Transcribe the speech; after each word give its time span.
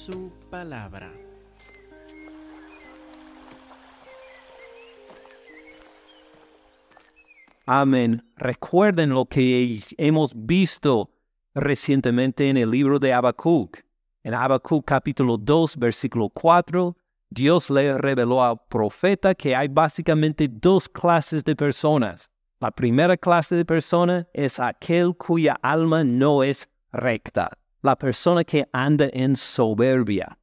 su 0.00 0.32
palabra. 0.48 1.12
Amén. 7.66 8.24
Recuerden 8.36 9.10
lo 9.10 9.26
que 9.26 9.78
hemos 9.98 10.32
visto 10.34 11.10
recientemente 11.54 12.48
en 12.48 12.56
el 12.56 12.70
libro 12.70 12.98
de 12.98 13.12
Habacuc. 13.12 13.78
En 14.22 14.32
Habacuc 14.32 14.86
capítulo 14.86 15.36
2, 15.36 15.76
versículo 15.76 16.30
4, 16.30 16.96
Dios 17.28 17.68
le 17.68 17.98
reveló 17.98 18.42
al 18.42 18.58
profeta 18.68 19.34
que 19.34 19.54
hay 19.54 19.68
básicamente 19.68 20.48
dos 20.48 20.88
clases 20.88 21.44
de 21.44 21.54
personas. 21.54 22.30
La 22.58 22.70
primera 22.70 23.18
clase 23.18 23.54
de 23.54 23.64
persona 23.66 24.26
es 24.32 24.58
aquel 24.58 25.14
cuya 25.14 25.56
alma 25.62 26.02
no 26.04 26.42
es 26.42 26.68
recta, 26.90 27.50
la 27.82 27.96
persona 27.96 28.44
que 28.44 28.68
anda 28.72 29.08
en 29.12 29.36
soberbia, 29.36 30.38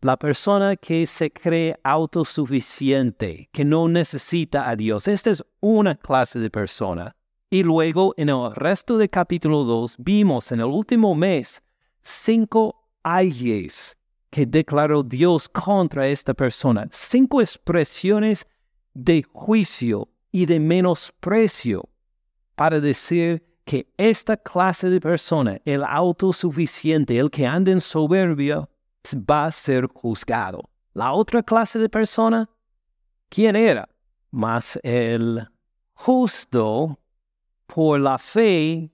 la 0.00 0.16
persona 0.16 0.76
que 0.76 1.06
se 1.06 1.30
cree 1.30 1.76
autosuficiente, 1.84 3.48
que 3.52 3.64
no 3.64 3.88
necesita 3.88 4.68
a 4.68 4.76
Dios. 4.76 5.06
Esta 5.06 5.30
es 5.30 5.44
una 5.60 5.94
clase 5.94 6.38
de 6.38 6.50
persona. 6.50 7.14
Y 7.50 7.62
luego 7.62 8.14
en 8.16 8.28
el 8.28 8.54
resto 8.54 8.96
del 8.96 9.10
capítulo 9.10 9.64
2 9.64 9.96
vimos 9.98 10.52
en 10.52 10.60
el 10.60 10.66
último 10.66 11.14
mes 11.14 11.60
cinco 12.02 12.88
ayes 13.02 13.96
que 14.30 14.46
declaró 14.46 15.02
Dios 15.02 15.48
contra 15.48 16.06
esta 16.06 16.32
persona. 16.32 16.86
Cinco 16.92 17.40
expresiones 17.40 18.46
de 18.94 19.24
juicio 19.24 20.08
y 20.30 20.46
de 20.46 20.60
menosprecio 20.60 21.88
para 22.54 22.80
decir 22.80 23.42
que 23.70 23.86
esta 23.96 24.36
clase 24.36 24.90
de 24.90 25.00
persona, 25.00 25.60
el 25.64 25.84
autosuficiente, 25.84 27.16
el 27.16 27.30
que 27.30 27.46
anda 27.46 27.70
en 27.70 27.80
soberbia, 27.80 28.68
va 29.14 29.44
a 29.44 29.52
ser 29.52 29.86
juzgado. 29.86 30.68
La 30.92 31.12
otra 31.12 31.40
clase 31.40 31.78
de 31.78 31.88
persona, 31.88 32.50
¿quién 33.28 33.54
era? 33.54 33.88
Mas 34.32 34.76
el 34.82 35.46
justo 35.94 36.98
por 37.68 38.00
la 38.00 38.18
fe 38.18 38.90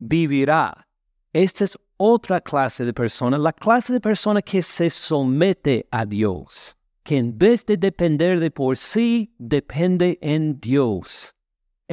vivirá. 0.00 0.88
Esta 1.32 1.62
es 1.62 1.78
otra 1.96 2.40
clase 2.40 2.84
de 2.84 2.92
persona, 2.92 3.38
la 3.38 3.52
clase 3.52 3.92
de 3.92 4.00
persona 4.00 4.42
que 4.42 4.62
se 4.62 4.90
somete 4.90 5.86
a 5.92 6.04
Dios, 6.04 6.76
que 7.04 7.18
en 7.18 7.38
vez 7.38 7.64
de 7.64 7.76
depender 7.76 8.40
de 8.40 8.50
por 8.50 8.76
sí, 8.76 9.32
depende 9.38 10.18
en 10.20 10.58
Dios. 10.58 11.36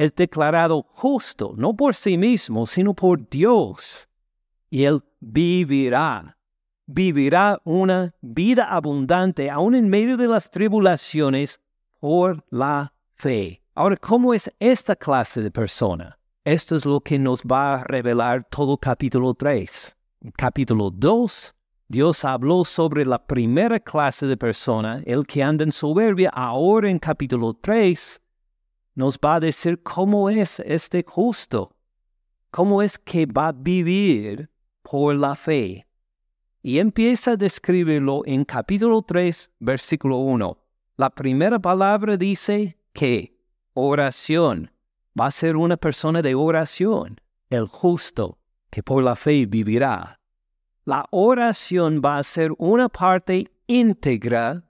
Es 0.00 0.14
declarado 0.14 0.86
justo, 0.94 1.52
no 1.58 1.76
por 1.76 1.94
sí 1.94 2.16
mismo, 2.16 2.64
sino 2.64 2.94
por 2.94 3.28
Dios. 3.28 4.08
Y 4.70 4.84
él 4.84 5.02
vivirá 5.20 6.38
vivirá 6.86 7.60
una 7.64 8.14
vida 8.22 8.64
abundante 8.64 9.50
aún 9.50 9.74
en 9.74 9.90
medio 9.90 10.16
de 10.16 10.26
las 10.26 10.50
tribulaciones 10.50 11.60
por 12.00 12.42
la 12.48 12.94
fe. 13.14 13.62
Ahora, 13.74 13.98
¿cómo 13.98 14.32
es 14.32 14.50
esta 14.58 14.96
clase 14.96 15.42
de 15.42 15.50
persona? 15.50 16.18
Esto 16.44 16.76
es 16.76 16.86
lo 16.86 17.02
que 17.02 17.18
nos 17.18 17.42
va 17.42 17.74
a 17.74 17.84
revelar 17.84 18.46
todo 18.50 18.78
capítulo 18.78 19.34
3. 19.34 19.96
En 20.22 20.30
capítulo 20.30 20.90
2, 20.90 21.54
Dios 21.88 22.24
habló 22.24 22.64
sobre 22.64 23.04
la 23.04 23.22
primera 23.22 23.78
clase 23.78 24.26
de 24.26 24.38
persona, 24.38 25.02
el 25.04 25.26
que 25.26 25.42
anda 25.42 25.62
en 25.62 25.72
soberbia. 25.72 26.30
Ahora 26.30 26.88
en 26.88 26.98
capítulo 26.98 27.52
3 27.52 28.18
nos 28.94 29.18
va 29.18 29.36
a 29.36 29.40
decir 29.40 29.82
cómo 29.82 30.30
es 30.30 30.60
este 30.60 31.04
justo, 31.06 31.76
cómo 32.50 32.82
es 32.82 32.98
que 32.98 33.26
va 33.26 33.48
a 33.48 33.52
vivir 33.52 34.50
por 34.82 35.14
la 35.14 35.34
fe 35.34 35.86
y 36.62 36.78
empieza 36.78 37.32
a 37.32 37.36
describirlo 37.36 38.22
en 38.26 38.44
capítulo 38.44 39.02
3, 39.02 39.50
versículo 39.60 40.18
1. 40.18 40.58
La 40.96 41.10
primera 41.10 41.58
palabra 41.58 42.16
dice 42.16 42.76
que 42.92 43.38
oración. 43.74 44.70
Va 45.18 45.26
a 45.26 45.30
ser 45.30 45.56
una 45.56 45.76
persona 45.76 46.22
de 46.22 46.34
oración, 46.34 47.20
el 47.48 47.66
justo, 47.66 48.38
que 48.70 48.82
por 48.82 49.02
la 49.02 49.16
fe 49.16 49.46
vivirá. 49.46 50.20
La 50.84 51.06
oración 51.10 52.00
va 52.04 52.18
a 52.18 52.22
ser 52.22 52.52
una 52.58 52.88
parte 52.88 53.50
íntegra 53.66 54.64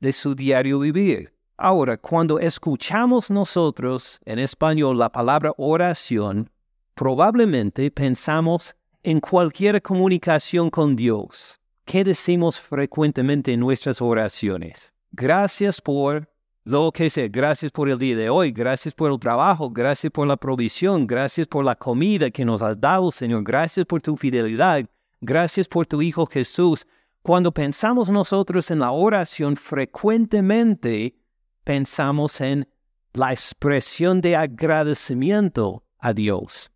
de 0.00 0.12
su 0.12 0.34
diario 0.34 0.80
vivir. 0.80 1.32
Ahora, 1.62 1.98
cuando 1.98 2.38
escuchamos 2.38 3.30
nosotros 3.30 4.18
en 4.24 4.38
español 4.38 4.98
la 4.98 5.12
palabra 5.12 5.52
oración, 5.58 6.48
probablemente 6.94 7.90
pensamos 7.90 8.74
en 9.02 9.20
cualquier 9.20 9.82
comunicación 9.82 10.70
con 10.70 10.96
Dios, 10.96 11.60
¿qué 11.84 12.02
decimos 12.02 12.58
frecuentemente 12.58 13.52
en 13.52 13.60
nuestras 13.60 14.00
oraciones? 14.00 14.94
Gracias 15.12 15.82
por 15.82 16.30
lo 16.64 16.90
que 16.92 17.10
sea, 17.10 17.28
gracias 17.28 17.70
por 17.70 17.90
el 17.90 17.98
día 17.98 18.16
de 18.16 18.30
hoy, 18.30 18.52
gracias 18.52 18.94
por 18.94 19.12
el 19.12 19.18
trabajo, 19.18 19.68
gracias 19.68 20.10
por 20.10 20.26
la 20.26 20.38
provisión, 20.38 21.06
gracias 21.06 21.46
por 21.46 21.62
la 21.62 21.76
comida 21.76 22.30
que 22.30 22.46
nos 22.46 22.62
has 22.62 22.80
dado, 22.80 23.10
Señor, 23.10 23.44
gracias 23.44 23.84
por 23.84 24.00
tu 24.00 24.16
fidelidad, 24.16 24.86
gracias 25.20 25.68
por 25.68 25.86
tu 25.86 26.00
Hijo 26.00 26.24
Jesús. 26.24 26.86
Cuando 27.20 27.52
pensamos 27.52 28.08
nosotros 28.08 28.70
en 28.70 28.78
la 28.78 28.92
oración, 28.92 29.56
frecuentemente 29.56 31.19
pensamos 31.64 32.40
en 32.40 32.68
la 33.12 33.32
expresión 33.32 34.20
de 34.20 34.36
agradecimiento 34.36 35.84
a 35.98 36.12
Dios. 36.12 36.70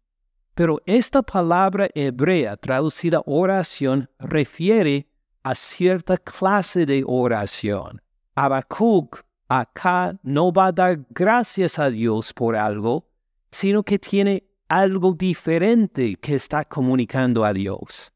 Pero 0.54 0.80
esta 0.86 1.22
palabra 1.22 1.88
hebrea 1.94 2.56
traducida 2.56 3.22
oración 3.26 4.08
refiere 4.18 5.08
a 5.42 5.54
cierta 5.54 6.16
clase 6.16 6.86
de 6.86 7.04
oración. 7.06 8.00
Habacuc 8.34 9.24
acá 9.48 10.18
no 10.22 10.52
va 10.52 10.66
a 10.66 10.72
dar 10.72 11.04
gracias 11.10 11.78
a 11.78 11.90
Dios 11.90 12.32
por 12.32 12.56
algo, 12.56 13.06
sino 13.50 13.82
que 13.82 13.98
tiene 13.98 14.44
algo 14.68 15.12
diferente 15.12 16.16
que 16.16 16.34
está 16.34 16.64
comunicando 16.64 17.44
a 17.44 17.52
Dios. 17.52 18.12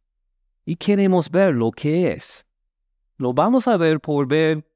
Y 0.65 0.77
queremos 0.77 1.31
ver 1.31 1.55
lo 1.55 1.71
que 1.71 2.12
es. 2.12 2.47
Lo 3.17 3.33
vamos 3.33 3.67
a 3.69 3.77
ver 3.77 4.01
por 4.01 4.27
ver 4.27 4.68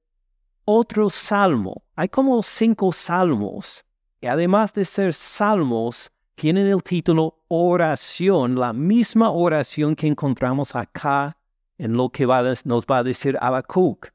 otro 0.65 1.11
salmo. 1.11 1.83
Hay 1.97 2.09
como 2.09 2.43
cinco 2.43 2.93
salmos. 2.93 3.85
Y 4.21 4.27
además 4.27 4.73
de 4.73 4.85
ser 4.85 5.15
salmos, 5.15 6.11
tienen 6.35 6.67
el 6.67 6.83
título 6.83 7.43
oración, 7.49 8.55
la 8.55 8.73
misma 8.73 9.31
oración 9.31 9.95
que 9.95 10.07
encontramos 10.07 10.75
acá 10.75 11.37
en 11.79 11.95
lo 11.95 12.09
que 12.09 12.27
nos 12.65 12.85
va 12.87 12.99
a 12.99 13.03
decir 13.03 13.37
Habacuc. 13.41 14.09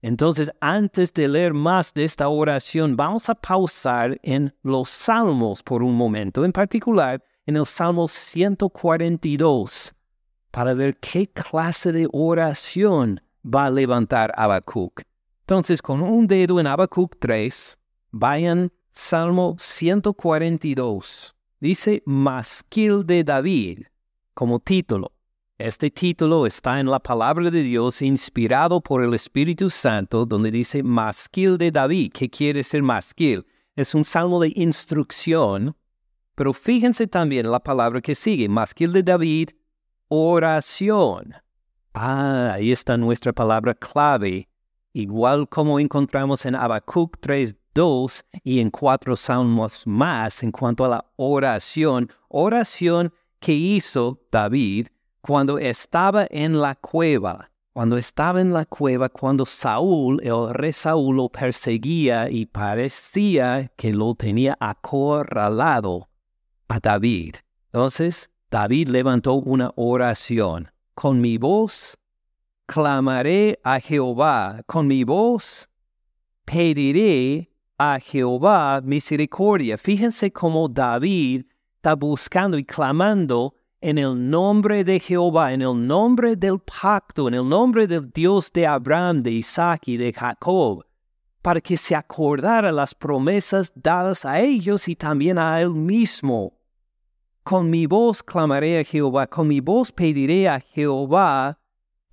Entonces, 0.00 0.50
antes 0.60 1.12
de 1.14 1.26
leer 1.28 1.54
más 1.54 1.94
de 1.94 2.04
esta 2.04 2.28
oración, 2.28 2.94
vamos 2.94 3.28
a 3.28 3.34
pausar 3.34 4.18
en 4.22 4.54
los 4.62 4.90
salmos 4.90 5.62
por 5.62 5.82
un 5.82 5.96
momento, 5.96 6.44
en 6.44 6.52
particular 6.52 7.22
en 7.46 7.56
el 7.56 7.66
Salmo 7.66 8.06
142, 8.06 9.94
para 10.50 10.74
ver 10.74 10.98
qué 10.98 11.26
clase 11.26 11.90
de 11.92 12.06
oración 12.12 13.20
va 13.44 13.66
a 13.66 13.70
levantar 13.70 14.32
Habacuc. 14.36 15.02
Entonces, 15.44 15.80
con 15.82 16.02
un 16.02 16.26
dedo 16.26 16.58
en 16.58 16.66
Habacuc 16.66 17.16
3, 17.20 17.78
vayan 18.10 18.72
Salmo 18.90 19.56
142 19.58 21.34
dice 21.64 22.02
Masquil 22.04 23.06
de 23.06 23.24
David 23.24 23.84
como 24.34 24.60
título. 24.60 25.12
Este 25.56 25.90
título 25.90 26.46
está 26.46 26.78
en 26.78 26.90
la 26.90 26.98
palabra 26.98 27.50
de 27.50 27.62
Dios 27.62 28.02
inspirado 28.02 28.82
por 28.82 29.02
el 29.02 29.14
Espíritu 29.14 29.70
Santo, 29.70 30.26
donde 30.26 30.50
dice 30.50 30.82
Masquil 30.82 31.56
de 31.56 31.70
David. 31.70 32.12
¿Qué 32.12 32.28
quiere 32.28 32.58
decir 32.58 32.82
Masquil? 32.82 33.46
Es 33.76 33.94
un 33.94 34.04
salmo 34.04 34.40
de 34.40 34.52
instrucción, 34.56 35.74
pero 36.34 36.52
fíjense 36.52 37.06
también 37.06 37.50
la 37.50 37.60
palabra 37.60 38.02
que 38.02 38.14
sigue, 38.14 38.46
Masquil 38.46 38.92
de 38.92 39.02
David, 39.02 39.50
oración. 40.08 41.32
Ah, 41.94 42.52
ahí 42.52 42.72
está 42.72 42.98
nuestra 42.98 43.32
palabra 43.32 43.72
clave, 43.72 44.50
igual 44.94 45.46
como 45.48 45.78
encontramos 45.78 46.46
en 46.46 46.54
Habacuc 46.54 47.18
3, 47.20 47.54
dos 47.74 48.24
y 48.42 48.60
en 48.60 48.70
cuatro 48.70 49.16
salmos 49.16 49.86
más 49.86 50.42
en 50.42 50.52
cuanto 50.52 50.84
a 50.84 50.88
la 50.88 51.04
oración, 51.16 52.10
oración 52.28 53.12
que 53.40 53.52
hizo 53.52 54.20
David 54.30 54.86
cuando 55.20 55.58
estaba 55.58 56.26
en 56.30 56.60
la 56.60 56.74
cueva. 56.76 57.50
Cuando 57.72 57.96
estaba 57.96 58.40
en 58.40 58.52
la 58.52 58.64
cueva, 58.66 59.08
cuando 59.08 59.44
Saúl, 59.44 60.20
el 60.22 60.54
rey 60.54 60.72
Saúl, 60.72 61.16
lo 61.16 61.28
perseguía 61.28 62.30
y 62.30 62.46
parecía 62.46 63.72
que 63.76 63.92
lo 63.92 64.14
tenía 64.14 64.56
acorralado 64.60 66.08
a 66.68 66.78
David. 66.78 67.34
Entonces, 67.72 68.30
David 68.48 68.90
levantó 68.90 69.34
una 69.34 69.72
oración. 69.74 70.70
Con 70.94 71.20
mi 71.20 71.36
voz 71.36 71.98
clamaré 72.66 73.58
a 73.62 73.80
Jehová, 73.80 74.62
con 74.66 74.86
mi 74.86 75.04
voz 75.04 75.68
pediré 76.44 77.50
a 77.78 77.98
Jehová 77.98 78.80
misericordia. 78.82 79.76
Fíjense 79.78 80.32
cómo 80.32 80.68
David 80.68 81.46
está 81.76 81.94
buscando 81.94 82.58
y 82.58 82.64
clamando 82.64 83.54
en 83.80 83.98
el 83.98 84.30
nombre 84.30 84.82
de 84.84 84.98
Jehová, 84.98 85.52
en 85.52 85.60
el 85.62 85.86
nombre 85.86 86.36
del 86.36 86.58
pacto, 86.58 87.28
en 87.28 87.34
el 87.34 87.46
nombre 87.46 87.86
del 87.86 88.10
Dios 88.10 88.50
de 88.52 88.66
Abraham, 88.66 89.22
de 89.22 89.32
Isaac 89.32 89.88
y 89.88 89.96
de 89.98 90.12
Jacob, 90.12 90.86
para 91.42 91.60
que 91.60 91.76
se 91.76 91.94
acordara 91.94 92.72
las 92.72 92.94
promesas 92.94 93.72
dadas 93.74 94.24
a 94.24 94.40
ellos 94.40 94.88
y 94.88 94.96
también 94.96 95.38
a 95.38 95.60
él 95.60 95.70
mismo. 95.70 96.54
Con 97.42 97.68
mi 97.68 97.84
voz 97.84 98.22
clamaré 98.22 98.80
a 98.80 98.84
Jehová, 98.84 99.26
con 99.26 99.48
mi 99.48 99.60
voz 99.60 99.92
pediré 99.92 100.48
a 100.48 100.60
Jehová, 100.60 101.58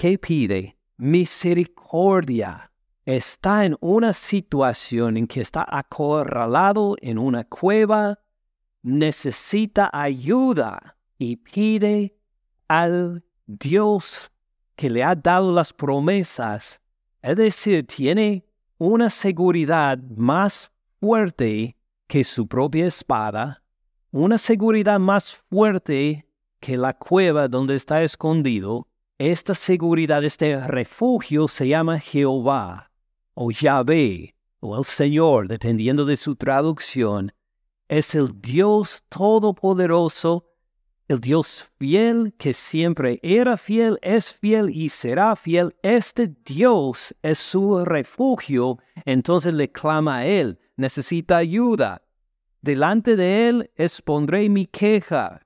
¿qué 0.01 0.18
pide? 0.18 0.75
Misericordia. 0.98 2.71
Está 3.06 3.65
en 3.65 3.77
una 3.81 4.13
situación 4.13 5.15
en 5.15 5.27
que 5.27 5.42
está 5.42 5.63
acorralado 5.69 6.95
en 7.01 7.19
una 7.19 7.44
cueva, 7.44 8.18
necesita 8.81 9.92
ayuda 9.94 10.98
y 11.19 11.36
pide 11.36 12.18
al 12.68 13.24
Dios 13.45 14.31
que 14.75 14.89
le 14.89 15.03
ha 15.03 15.13
dado 15.13 15.51
las 15.53 15.71
promesas. 15.71 16.81
Es 17.21 17.36
decir, 17.36 17.86
tiene 17.86 18.44
una 18.80 19.07
seguridad 19.07 20.00
más 20.18 20.71
fuerte 21.00 21.77
que 22.07 22.24
su 22.24 22.48
propia 22.48 22.88
espada, 22.88 23.62
una 24.09 24.39
seguridad 24.39 25.00
más 25.00 25.44
fuerte 25.51 26.27
que 26.59 26.75
la 26.75 26.98
cueva 26.98 27.48
donde 27.48 27.75
está 27.75 28.01
escondido. 28.01 28.88
Esta 29.23 29.53
seguridad, 29.53 30.23
este 30.23 30.59
refugio 30.68 31.47
se 31.47 31.68
llama 31.68 32.00
Jehová 32.00 32.89
o 33.35 33.51
Yahvé 33.51 34.33
o 34.62 34.75
el 34.75 34.83
Señor, 34.83 35.47
dependiendo 35.47 36.06
de 36.06 36.18
su 36.18 36.35
traducción. 36.35 37.31
Es 37.88 38.15
el 38.15 38.41
Dios 38.41 39.03
todopoderoso 39.09 40.47
el 41.07 41.19
Dios 41.19 41.68
fiel 41.77 42.33
que 42.39 42.51
siempre 42.51 43.19
era 43.21 43.57
fiel, 43.57 44.00
es 44.01 44.33
fiel 44.33 44.71
y 44.71 44.89
será 44.89 45.35
fiel. 45.35 45.75
Este 45.83 46.33
Dios 46.44 47.15
es 47.21 47.38
su 47.38 47.85
refugio. 47.85 48.79
Entonces 49.06 49.53
le 49.53 49.71
clama 49.71 50.17
a 50.17 50.25
Él. 50.25 50.57
Necesita 50.77 51.38
ayuda. 51.38 52.01
Delante 52.63 53.15
de 53.15 53.50
Él 53.50 53.71
expondré 53.75 54.50
mi 54.50 54.65
queja. 54.65 55.45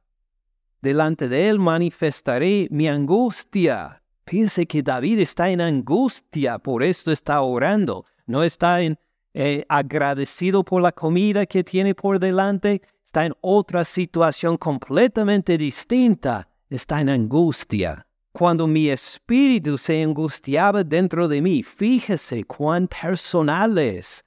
Delante 0.86 1.28
de 1.28 1.50
Él 1.50 1.58
manifestaré 1.58 2.68
mi 2.70 2.88
angustia. 2.88 4.04
Piense 4.24 4.68
que 4.68 4.84
David 4.84 5.18
está 5.18 5.50
en 5.50 5.60
angustia, 5.60 6.60
por 6.60 6.84
esto 6.84 7.12
está 7.12 7.42
orando. 7.42 8.06
No 8.28 8.44
está 8.44 8.84
en, 8.84 9.00
eh, 9.34 9.66
agradecido 9.68 10.64
por 10.64 10.84
la 10.84 10.92
comida 10.92 11.48
que 11.48 11.64
tiene 11.64 11.96
por 11.96 12.20
delante, 12.20 12.84
está 13.04 13.26
en 13.26 13.34
otra 13.42 13.84
situación 13.84 14.58
completamente 14.58 15.58
distinta, 15.58 16.48
está 16.70 17.02
en 17.02 17.10
angustia. 17.10 18.06
Cuando 18.32 18.68
mi 18.68 18.90
espíritu 18.90 19.80
se 19.80 20.04
angustiaba 20.04 20.84
dentro 20.84 21.28
de 21.28 21.42
mí, 21.42 21.64
fíjese 21.64 22.44
cuán 22.44 22.88
personal 22.88 23.76
es, 23.80 24.24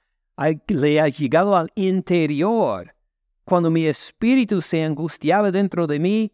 le 0.67 0.99
ha 0.99 1.07
llegado 1.07 1.55
al 1.55 1.71
interior. 1.75 2.93
Cuando 3.45 3.71
mi 3.71 3.85
espíritu 3.85 4.59
se 4.59 4.83
angustiaba 4.83 5.51
dentro 5.51 5.87
de 5.87 5.99
mí, 5.99 6.33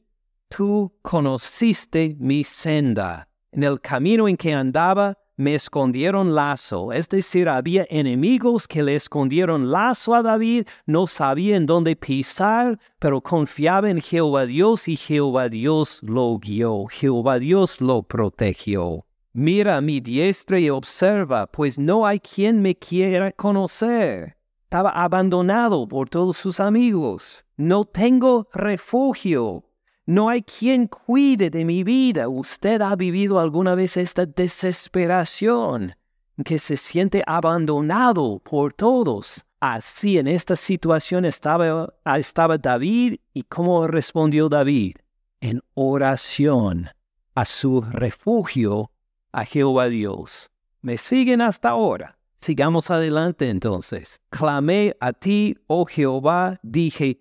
tú 0.49 0.93
conociste 1.01 2.15
mi 2.19 2.43
senda. 2.43 3.27
En 3.51 3.63
el 3.63 3.79
camino 3.79 4.27
en 4.27 4.37
que 4.37 4.53
andaba, 4.53 5.17
me 5.37 5.55
escondieron 5.55 6.33
lazo, 6.33 6.93
es 6.93 7.09
decir, 7.09 7.49
había 7.49 7.85
enemigos 7.89 8.67
que 8.67 8.81
le 8.81 8.95
escondieron 8.95 9.69
lazo 9.69 10.15
a 10.15 10.23
David, 10.23 10.65
no 10.85 11.07
sabían 11.07 11.65
dónde 11.65 11.97
pisar, 11.97 12.79
pero 12.99 13.19
confiaba 13.19 13.89
en 13.89 13.99
Jehová 13.99 14.45
Dios 14.45 14.87
y 14.87 14.95
Jehová 14.95 15.49
Dios 15.49 15.99
lo 16.03 16.37
guió, 16.37 16.85
Jehová 16.85 17.37
Dios 17.39 17.81
lo 17.81 18.03
protegió. 18.03 19.05
Mira 19.33 19.81
mi 19.81 19.99
diestra 19.99 20.57
y 20.57 20.69
observa, 20.69 21.47
pues 21.47 21.77
no 21.77 22.05
hay 22.05 22.21
quien 22.21 22.61
me 22.61 22.73
quiera 22.73 23.33
conocer. 23.33 24.37
Estaba 24.63 24.91
abandonado 24.91 25.85
por 25.85 26.07
todos 26.07 26.37
sus 26.37 26.61
amigos. 26.61 27.45
No 27.57 27.83
tengo 27.83 28.47
refugio. 28.53 29.64
No 30.07 30.29
hay 30.29 30.43
quien 30.43 30.85
cuide 30.85 31.49
de 31.49 31.65
mi 31.65 31.83
vida. 31.83 32.29
Usted 32.29 32.79
ha 32.81 32.95
vivido 32.95 33.39
alguna 33.39 33.73
vez 33.73 33.97
esta 33.97 34.27
desesperación, 34.27 35.95
que 36.43 36.59
se 36.59 36.77
siente 36.77 37.23
abandonado 37.25 38.39
por 38.39 38.73
todos. 38.73 39.43
Así 39.59 40.19
en 40.19 40.27
esta 40.27 40.55
situación 40.55 41.25
estaba, 41.25 41.91
estaba 42.17 42.59
David 42.59 43.15
y 43.33 43.43
cómo 43.43 43.87
respondió 43.87 44.47
David 44.47 44.97
en 45.41 45.63
oración 45.73 46.89
a 47.33 47.45
su 47.45 47.81
refugio, 47.81 48.91
a 49.31 49.43
Jehová 49.43 49.89
Dios. 49.89 50.51
¿Me 50.81 50.97
siguen 50.99 51.41
hasta 51.41 51.69
ahora? 51.69 52.19
Sigamos 52.37 52.91
adelante 52.91 53.49
entonces. 53.49 54.21
Clamé 54.29 54.95
a 54.99 55.13
ti, 55.13 55.57
oh 55.65 55.85
Jehová, 55.85 56.59
dije, 56.61 57.19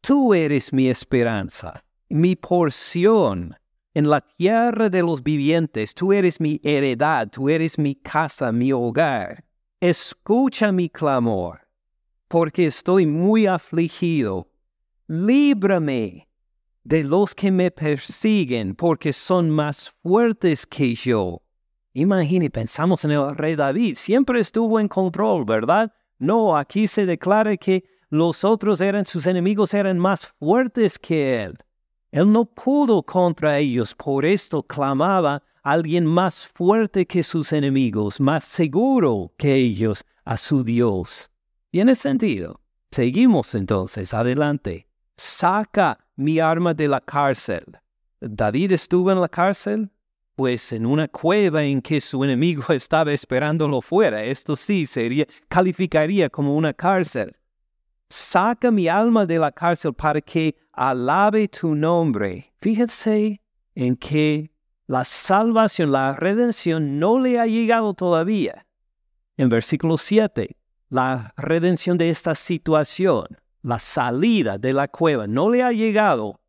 tú 0.00 0.32
eres 0.32 0.72
mi 0.72 0.88
esperanza 0.88 1.82
mi 2.14 2.36
porción 2.36 3.56
en 3.92 4.08
la 4.08 4.20
tierra 4.20 4.88
de 4.88 5.02
los 5.02 5.24
vivientes. 5.24 5.92
Tú 5.94 6.12
eres 6.12 6.40
mi 6.40 6.60
heredad, 6.62 7.28
tú 7.28 7.48
eres 7.48 7.76
mi 7.76 7.96
casa, 7.96 8.52
mi 8.52 8.72
hogar. 8.72 9.44
Escucha 9.80 10.70
mi 10.70 10.88
clamor, 10.88 11.62
porque 12.28 12.66
estoy 12.66 13.04
muy 13.04 13.46
afligido. 13.46 14.48
Líbrame 15.08 16.28
de 16.84 17.02
los 17.02 17.34
que 17.34 17.50
me 17.50 17.72
persiguen, 17.72 18.76
porque 18.76 19.12
son 19.12 19.50
más 19.50 19.92
fuertes 20.00 20.66
que 20.66 20.94
yo. 20.94 21.42
Imagine, 21.94 22.48
pensamos 22.48 23.04
en 23.04 23.10
el 23.10 23.34
rey 23.34 23.56
David, 23.56 23.96
siempre 23.96 24.38
estuvo 24.38 24.78
en 24.78 24.86
control, 24.86 25.44
¿verdad? 25.44 25.92
No, 26.20 26.56
aquí 26.56 26.86
se 26.86 27.06
declara 27.06 27.56
que 27.56 27.82
los 28.08 28.44
otros 28.44 28.80
eran, 28.80 29.04
sus 29.04 29.26
enemigos 29.26 29.74
eran 29.74 29.98
más 29.98 30.26
fuertes 30.38 30.96
que 30.96 31.42
él. 31.42 31.58
Él 32.14 32.30
no 32.30 32.44
pudo 32.44 33.02
contra 33.02 33.58
ellos, 33.58 33.92
por 33.92 34.24
esto 34.24 34.62
clamaba 34.62 35.42
a 35.64 35.72
alguien 35.72 36.06
más 36.06 36.46
fuerte 36.46 37.06
que 37.06 37.24
sus 37.24 37.52
enemigos, 37.52 38.20
más 38.20 38.44
seguro 38.44 39.32
que 39.36 39.52
ellos, 39.52 40.04
a 40.24 40.36
su 40.36 40.62
Dios. 40.62 41.28
¿Tiene 41.72 41.96
sentido? 41.96 42.60
Seguimos 42.92 43.56
entonces 43.56 44.14
adelante. 44.14 44.86
Saca 45.16 45.98
mi 46.14 46.38
arma 46.38 46.72
de 46.72 46.86
la 46.86 47.00
cárcel. 47.00 47.64
David 48.20 48.70
estuvo 48.70 49.10
en 49.10 49.20
la 49.20 49.28
cárcel, 49.28 49.90
pues 50.36 50.72
en 50.72 50.86
una 50.86 51.08
cueva 51.08 51.64
en 51.64 51.82
que 51.82 52.00
su 52.00 52.22
enemigo 52.22 52.62
estaba 52.72 53.12
esperándolo 53.12 53.80
fuera. 53.80 54.22
Esto 54.22 54.54
sí 54.54 54.86
sería, 54.86 55.26
calificaría 55.48 56.30
como 56.30 56.54
una 56.54 56.72
cárcel. 56.74 57.36
Saca 58.08 58.70
mi 58.70 58.86
alma 58.86 59.26
de 59.26 59.40
la 59.40 59.50
cárcel 59.50 59.92
para 59.94 60.20
que 60.20 60.54
alabe 60.76 61.48
tu 61.48 61.74
nombre. 61.74 62.52
Fíjense 62.60 63.40
en 63.74 63.96
que 63.96 64.50
la 64.86 65.04
salvación, 65.04 65.92
la 65.92 66.14
redención 66.14 66.98
no 66.98 67.18
le 67.18 67.38
ha 67.38 67.46
llegado 67.46 67.94
todavía. 67.94 68.66
En 69.36 69.48
versículo 69.48 69.96
7, 69.96 70.56
la 70.90 71.32
redención 71.36 71.98
de 71.98 72.10
esta 72.10 72.34
situación, 72.34 73.26
la 73.62 73.78
salida 73.78 74.58
de 74.58 74.72
la 74.72 74.88
cueva, 74.88 75.26
no 75.26 75.50
le 75.50 75.62
ha 75.62 75.72
llegado, 75.72 76.40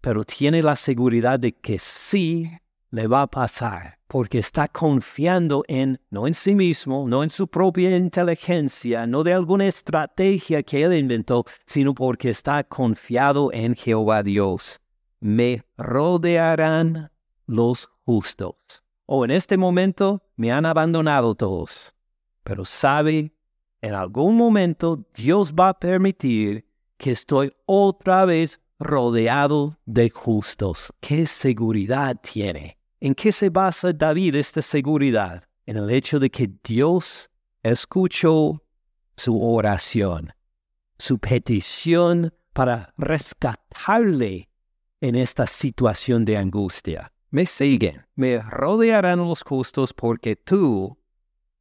pero 0.00 0.24
tiene 0.24 0.62
la 0.62 0.76
seguridad 0.76 1.38
de 1.38 1.52
que 1.52 1.78
sí 1.78 2.50
le 2.90 3.06
va 3.06 3.22
a 3.22 3.26
pasar, 3.26 3.98
porque 4.06 4.38
está 4.38 4.68
confiando 4.68 5.64
en, 5.68 6.00
no 6.10 6.26
en 6.26 6.34
sí 6.34 6.54
mismo, 6.54 7.06
no 7.08 7.22
en 7.22 7.30
su 7.30 7.48
propia 7.48 7.96
inteligencia, 7.96 9.06
no 9.06 9.24
de 9.24 9.32
alguna 9.32 9.66
estrategia 9.66 10.62
que 10.62 10.82
él 10.82 10.94
inventó, 10.94 11.44
sino 11.66 11.94
porque 11.94 12.30
está 12.30 12.64
confiado 12.64 13.52
en 13.52 13.74
Jehová 13.74 14.22
Dios. 14.22 14.80
Me 15.20 15.64
rodearán 15.76 17.10
los 17.46 17.88
justos. 18.04 18.84
O 19.06 19.24
en 19.24 19.30
este 19.30 19.56
momento 19.56 20.22
me 20.36 20.52
han 20.52 20.66
abandonado 20.66 21.34
todos, 21.34 21.94
pero 22.42 22.64
sabe, 22.64 23.32
en 23.80 23.94
algún 23.94 24.36
momento 24.36 25.04
Dios 25.14 25.54
va 25.54 25.68
a 25.70 25.78
permitir 25.78 26.66
que 26.96 27.12
estoy 27.12 27.52
otra 27.66 28.24
vez 28.24 28.60
rodeado 28.78 29.78
de 29.86 30.10
justos. 30.10 30.92
¿Qué 31.00 31.26
seguridad 31.26 32.16
tiene? 32.20 32.78
¿En 33.00 33.14
qué 33.14 33.32
se 33.32 33.50
basa 33.50 33.92
David 33.92 34.34
esta 34.34 34.62
seguridad? 34.62 35.44
En 35.66 35.76
el 35.76 35.90
hecho 35.90 36.18
de 36.18 36.30
que 36.30 36.50
Dios 36.62 37.30
escuchó 37.62 38.62
su 39.16 39.42
oración, 39.42 40.32
su 40.98 41.18
petición 41.18 42.32
para 42.52 42.92
rescatarle 42.96 44.48
en 45.00 45.16
esta 45.16 45.46
situación 45.46 46.24
de 46.24 46.36
angustia. 46.36 47.12
Me 47.30 47.44
siguen, 47.44 48.06
me 48.14 48.38
rodearán 48.38 49.18
los 49.18 49.42
justos 49.42 49.92
porque 49.92 50.36
tú, 50.36 50.96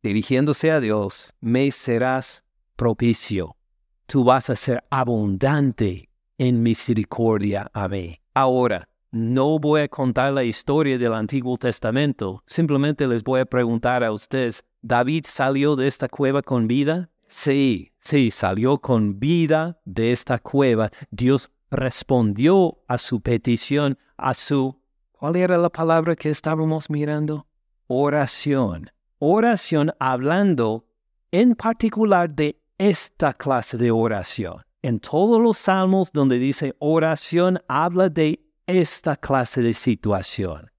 dirigiéndose 0.03 0.71
a 0.71 0.79
Dios, 0.79 1.33
me 1.41 1.71
serás 1.71 2.43
propicio. 2.75 3.57
Tú 4.05 4.23
vas 4.23 4.49
a 4.49 4.55
ser 4.55 4.83
abundante 4.89 6.09
en 6.37 6.61
misericordia 6.61 7.69
a 7.73 7.87
mí. 7.87 8.19
Ahora, 8.33 8.87
no 9.11 9.59
voy 9.59 9.81
a 9.81 9.87
contar 9.87 10.33
la 10.33 10.43
historia 10.43 10.97
del 10.97 11.13
Antiguo 11.13 11.57
Testamento, 11.57 12.43
simplemente 12.45 13.07
les 13.07 13.23
voy 13.23 13.39
a 13.39 13.45
preguntar 13.45 14.03
a 14.03 14.11
ustedes, 14.11 14.63
¿David 14.81 15.23
salió 15.25 15.75
de 15.75 15.87
esta 15.87 16.09
cueva 16.09 16.41
con 16.41 16.67
vida? 16.67 17.09
Sí, 17.27 17.91
sí, 17.99 18.29
salió 18.29 18.77
con 18.77 19.19
vida 19.19 19.79
de 19.85 20.11
esta 20.11 20.37
cueva. 20.37 20.91
Dios 21.09 21.49
respondió 21.71 22.79
a 22.87 22.97
su 22.97 23.21
petición, 23.21 23.97
a 24.17 24.33
su... 24.33 24.79
¿Cuál 25.11 25.37
era 25.37 25.57
la 25.57 25.69
palabra 25.69 26.15
que 26.15 26.29
estábamos 26.29 26.89
mirando? 26.89 27.47
Oración. 27.87 28.91
Oración 29.17 29.91
hablando 29.97 30.85
en 31.31 31.55
particular 31.55 32.29
de 32.29 32.61
esta 32.77 33.33
clase 33.33 33.77
de 33.77 33.91
oración. 33.91 34.63
En 34.85 34.99
todos 34.99 35.41
los 35.41 35.57
salmos 35.57 36.11
donde 36.11 36.37
dice 36.37 36.75
oración, 36.77 37.59
habla 37.67 38.07
de 38.07 38.45
esta 38.67 39.15
clase 39.15 39.63
de 39.63 39.73
situación, 39.73 40.69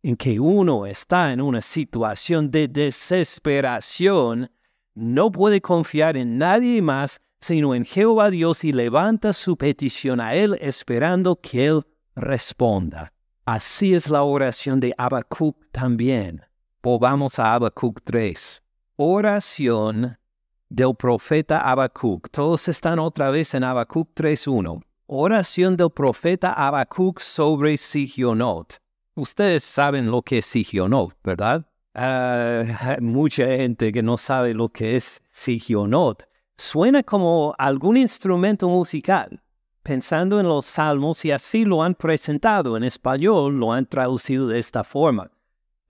en 0.00 0.14
que 0.14 0.38
uno 0.38 0.86
está 0.86 1.32
en 1.32 1.40
una 1.40 1.60
situación 1.60 2.52
de 2.52 2.68
desesperación, 2.68 4.48
no 4.94 5.32
puede 5.32 5.60
confiar 5.60 6.16
en 6.16 6.38
nadie 6.38 6.80
más 6.80 7.20
sino 7.40 7.74
en 7.74 7.84
Jehová 7.84 8.30
Dios 8.30 8.62
y 8.62 8.72
levanta 8.72 9.32
su 9.32 9.56
petición 9.56 10.20
a 10.20 10.36
Él 10.36 10.56
esperando 10.60 11.40
que 11.40 11.66
Él 11.66 11.84
responda. 12.14 13.12
Así 13.44 13.92
es 13.92 14.08
la 14.08 14.22
oración 14.22 14.78
de 14.78 14.94
Habacuc 14.96 15.56
también. 15.72 16.42
Volvamos 16.80 17.40
a 17.40 17.54
Habacuc 17.54 18.02
3. 18.04 18.62
Oración 18.94 20.17
del 20.68 20.94
profeta 20.94 21.60
Habacuc. 21.60 22.28
Todos 22.30 22.68
están 22.68 22.98
otra 22.98 23.30
vez 23.30 23.54
en 23.54 23.64
Habacuc 23.64 24.10
3.1. 24.14 24.82
Oración 25.06 25.76
del 25.76 25.90
profeta 25.90 26.52
Habacuc 26.52 27.20
sobre 27.20 27.76
Sigionot. 27.76 28.78
Ustedes 29.14 29.64
saben 29.64 30.10
lo 30.10 30.22
que 30.22 30.38
es 30.38 30.46
Sigionot, 30.46 31.16
¿verdad? 31.24 31.66
Uh, 31.94 33.00
mucha 33.00 33.46
gente 33.46 33.92
que 33.92 34.02
no 34.02 34.18
sabe 34.18 34.54
lo 34.54 34.68
que 34.68 34.96
es 34.96 35.22
Sigionot. 35.32 36.24
Suena 36.56 37.02
como 37.02 37.54
algún 37.58 37.96
instrumento 37.96 38.68
musical. 38.68 39.42
Pensando 39.82 40.38
en 40.38 40.46
los 40.46 40.66
salmos 40.66 41.24
y 41.24 41.30
así 41.30 41.64
lo 41.64 41.82
han 41.82 41.94
presentado 41.94 42.76
en 42.76 42.84
español, 42.84 43.58
lo 43.58 43.72
han 43.72 43.86
traducido 43.86 44.46
de 44.46 44.58
esta 44.58 44.84
forma, 44.84 45.30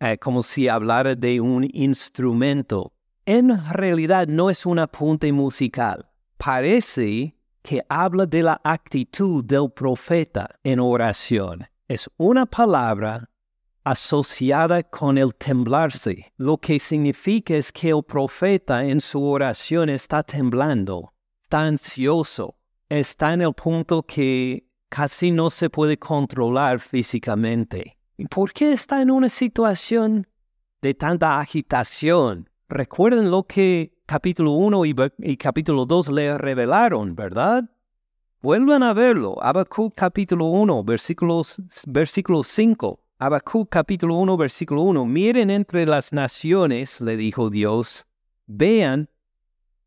uh, 0.01 0.17
como 0.21 0.45
si 0.45 0.69
hablara 0.69 1.17
de 1.17 1.41
un 1.41 1.69
instrumento. 1.73 2.93
En 3.31 3.63
realidad 3.75 4.27
no 4.27 4.49
es 4.49 4.65
un 4.65 4.79
apunte 4.79 5.31
musical. 5.33 6.09
Parece 6.39 7.37
que 7.61 7.83
habla 7.87 8.25
de 8.25 8.43
la 8.43 8.59
actitud 8.65 9.45
del 9.45 9.71
profeta 9.71 10.49
en 10.65 10.81
oración. 10.81 11.67
Es 11.89 12.09
una 12.17 12.47
palabra 12.47 13.29
asociada 13.85 14.83
con 14.83 15.19
el 15.19 15.35
temblarse. 15.35 16.33
Lo 16.39 16.57
que 16.57 16.79
significa 16.79 17.55
es 17.55 17.71
que 17.71 17.91
el 17.91 18.03
profeta 18.03 18.83
en 18.83 18.99
su 18.99 19.23
oración 19.23 19.91
está 19.91 20.23
temblando, 20.23 21.13
está 21.43 21.67
ansioso, 21.67 22.57
está 22.89 23.35
en 23.35 23.43
el 23.43 23.53
punto 23.53 24.05
que 24.05 24.67
casi 24.89 25.33
no 25.33 25.51
se 25.51 25.69
puede 25.69 25.99
controlar 25.99 26.81
físicamente. 26.81 27.99
¿Y 28.17 28.25
por 28.25 28.55
qué 28.55 28.73
está 28.73 29.03
en 29.03 29.11
una 29.11 29.29
situación 29.29 30.27
de 30.81 30.95
tanta 30.95 31.39
agitación? 31.39 32.49
Recuerden 32.71 33.31
lo 33.31 33.45
que 33.45 33.95
capítulo 34.05 34.51
1 34.53 34.85
y, 34.85 35.37
capítulo 35.39 35.87
2 35.87 36.09
le 36.09 36.37
revelaron, 36.37 37.15
¿verdad? 37.15 37.65
Vuelvan 38.43 38.83
a 38.83 38.93
verlo. 38.93 39.43
Habacuc 39.43 39.95
capítulo 39.95 40.47
1, 40.47 40.85
versículos, 40.85 41.63
versículo 41.87 42.43
5. 42.43 43.01
Habacuc 43.19 43.71
capítulo 43.71 44.17
1, 44.17 44.37
versículo 44.37 44.83
1. 44.83 45.07
Miren 45.07 45.49
entre 45.49 45.87
las 45.87 46.13
naciones, 46.13 47.01
le 47.01 47.17
dijo 47.17 47.49
Dios, 47.49 48.07
vean 48.47 49.09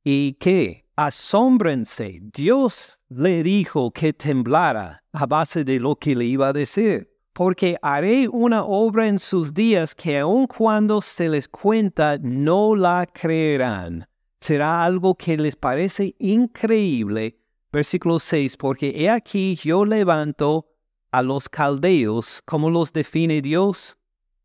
y 0.03 0.33
que 0.33 0.87
asómbrense. 0.95 2.19
Dios 2.33 2.97
le 3.09 3.43
dijo 3.43 3.91
que 3.91 4.11
temblara 4.11 5.03
a 5.11 5.27
base 5.27 5.63
de 5.63 5.79
lo 5.79 5.97
que 5.97 6.15
le 6.15 6.25
iba 6.25 6.47
a 6.47 6.53
decir 6.53 7.10
porque 7.33 7.77
haré 7.81 8.27
una 8.27 8.63
obra 8.63 9.07
en 9.07 9.19
sus 9.19 9.53
días 9.53 9.95
que 9.95 10.19
aun 10.19 10.47
cuando 10.47 11.01
se 11.01 11.29
les 11.29 11.47
cuenta 11.47 12.17
no 12.19 12.75
la 12.75 13.05
creerán 13.05 14.07
será 14.41 14.83
algo 14.83 15.15
que 15.15 15.37
les 15.37 15.55
parece 15.55 16.15
increíble. 16.19 17.37
Versículo 17.71 18.19
6, 18.19 18.57
porque 18.57 18.93
he 18.97 19.09
aquí 19.09 19.55
yo 19.55 19.85
levanto 19.85 20.67
a 21.11 21.21
los 21.21 21.47
caldeos, 21.47 22.41
como 22.45 22.69
los 22.69 22.91
define 22.91 23.41
Dios, 23.41 23.97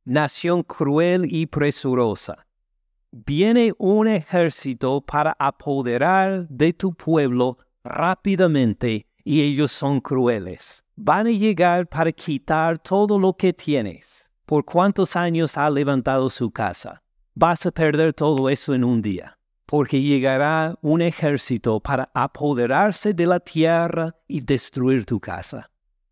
nación 0.05 0.63
cruel 0.63 1.27
y 1.29 1.47
presurosa. 1.47 2.47
Viene 3.11 3.73
un 3.79 4.07
ejército 4.07 5.01
para 5.01 5.35
apoderar 5.39 6.47
de 6.49 6.73
tu 6.73 6.93
pueblo 6.93 7.57
rápidamente 7.83 9.07
y 9.27 9.43
ellos 9.43 9.73
son 9.73 10.01
crueles. 10.01 10.85
Van 10.95 11.27
a 11.27 11.31
llegar 11.31 11.89
para 11.89 12.13
quitar 12.13 12.79
todo 12.79 13.19
lo 13.19 13.33
que 13.37 13.53
tienes. 13.53 14.31
¿Por 14.45 14.65
cuántos 14.65 15.17
años 15.17 15.57
ha 15.57 15.69
levantado 15.69 16.31
su 16.31 16.49
casa? 16.53 17.03
Vas 17.35 17.67
a 17.67 17.73
perder 17.73 18.15
todo 18.15 18.49
eso 18.49 18.73
en 18.73 18.85
un 18.85 19.03
día 19.03 19.37
porque 19.67 20.01
llegará 20.01 20.79
un 20.81 21.03
ejército 21.03 21.81
para 21.81 22.09
apoderarse 22.15 23.13
de 23.13 23.27
la 23.27 23.41
tierra 23.41 24.15
y 24.29 24.41
destruir 24.41 25.05
tu 25.05 25.19
casa. 25.19 25.69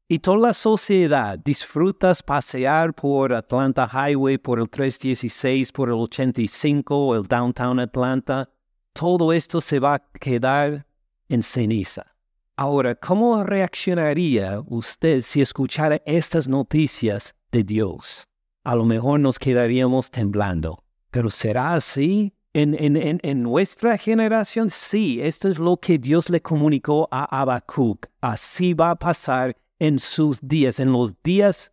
Y 0.09 0.18
toda 0.18 0.38
la 0.38 0.52
sociedad 0.52 1.38
disfrutas 1.38 2.21
pasear 2.21 2.92
por 2.92 3.33
Atlanta 3.33 3.88
Highway, 3.88 4.38
por 4.38 4.59
el 4.59 4.68
316, 4.68 5.71
por 5.71 5.88
el 5.88 5.94
85, 5.94 7.14
el 7.14 7.23
Downtown 7.23 7.78
Atlanta. 7.78 8.50
Todo 8.92 9.33
esto 9.33 9.61
se 9.61 9.78
va 9.78 9.94
a 9.94 10.02
quedar 10.21 10.85
en 11.28 11.42
ceniza. 11.42 12.13
Ahora, 12.56 12.94
¿cómo 12.94 13.42
reaccionaría 13.42 14.62
usted 14.66 15.23
si 15.23 15.40
escuchara 15.40 16.00
estas 16.06 16.46
noticias 16.46 17.34
de 17.50 17.64
Dios? 17.64 18.28
A 18.62 18.76
lo 18.76 18.84
mejor 18.84 19.18
nos 19.18 19.40
quedaríamos 19.40 20.08
temblando. 20.08 20.84
¿Pero 21.11 21.30
será 21.30 21.75
así? 21.75 22.32
En, 22.52 23.42
nuestra 23.42 23.99
generación, 23.99 24.70
sí, 24.70 25.20
esto 25.20 25.49
es 25.49 25.58
lo 25.58 25.76
que 25.78 25.99
Dios 25.99 26.30
le 26.30 26.40
comunicó 26.40 27.08
a 27.11 27.25
Habacuc. 27.25 28.06
Así 28.20 28.73
va 28.73 28.90
a 28.90 28.96
pasar 28.96 29.56
en 29.80 29.99
sus 29.99 30.38
días, 30.40 30.78
en 30.78 30.92
los 30.92 31.20
días 31.25 31.73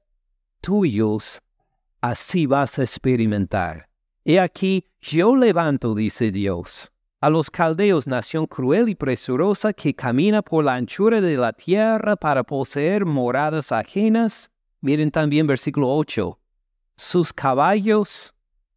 tuyos, 0.62 1.44
así 2.02 2.48
vas 2.48 2.80
a 2.80 2.82
experimentar. 2.82 3.88
He 4.26 4.40
aquí, 4.40 4.88
yo 5.00 5.36
levanto, 5.36 5.94
dice 5.94 6.32
Dios, 6.32 6.91
a 7.22 7.30
los 7.30 7.50
caldeos, 7.50 8.08
nación 8.08 8.46
cruel 8.48 8.90
y 8.90 8.96
presurosa 8.96 9.72
que 9.72 9.94
camina 9.94 10.42
por 10.42 10.66
la 10.66 10.76
anchura 10.76 11.22
de 11.22 11.38
la 11.38 11.54
tierra 11.54 12.16
para 12.16 12.44
poseer 12.44 13.06
moradas 13.06 13.72
ajenas. 13.72 14.52
Miren 14.82 15.12
también 15.12 15.48
versículo 15.48 15.96
8. 15.96 16.38
Sus 16.96 17.32
caballos 17.32 18.34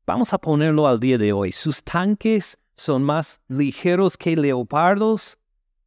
Vamos 0.06 0.34
a 0.34 0.38
ponerlo 0.38 0.86
al 0.86 1.00
día 1.00 1.16
de 1.16 1.32
hoy. 1.32 1.50
Sus 1.50 1.82
tanques 1.82 2.58
son 2.76 3.02
más 3.02 3.40
ligeros 3.48 4.18
que 4.18 4.36
leopardos, 4.36 5.38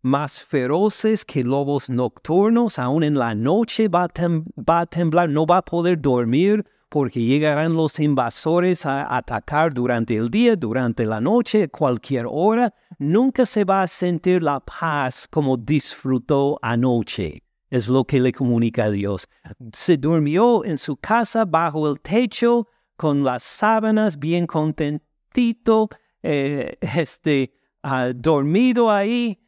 más 0.01 0.43
feroces 0.43 1.23
que 1.23 1.43
lobos 1.43 1.87
nocturnos. 1.87 2.79
Aún 2.79 3.03
en 3.03 3.19
la 3.19 3.35
noche 3.35 3.89
va 3.89 4.05
a, 4.05 4.85
temblar, 4.87 5.29
no 5.29 5.45
va 5.45 5.57
a 5.57 5.61
poder 5.61 6.01
dormir 6.01 6.65
porque 6.89 7.21
llegarán 7.21 7.73
los 7.73 7.99
invasores 7.99 8.85
a 8.85 9.15
atacar 9.15 9.73
durante 9.73 10.15
el 10.15 10.29
día, 10.29 10.55
durante 10.55 11.05
la 11.05 11.19
noche, 11.19 11.67
cualquier 11.67 12.25
hora. 12.29 12.73
Nunca 12.97 13.45
se 13.45 13.65
va 13.65 13.81
a 13.81 13.87
sentir 13.87 14.41
la 14.41 14.59
paz 14.59 15.27
como 15.29 15.57
disfrutó 15.57 16.57
anoche. 16.61 17.43
Es 17.69 17.89
lo 17.89 18.05
que 18.05 18.21
le 18.21 18.31
comunica 18.31 18.85
a 18.85 18.91
Dios. 18.91 19.27
Se 19.73 19.97
durmió 19.97 20.63
en 20.63 20.77
su 20.77 20.95
casa 20.95 21.43
bajo 21.43 21.89
el 21.89 21.99
techo 21.99 22.65
con 22.95 23.23
las 23.23 23.43
sábanas 23.43 24.17
bien 24.17 24.47
contentito, 24.47 25.89
eh, 26.23 26.77
este, 26.95 27.53
uh, 27.83 28.13
dormido 28.15 28.89
ahí. 28.89 29.39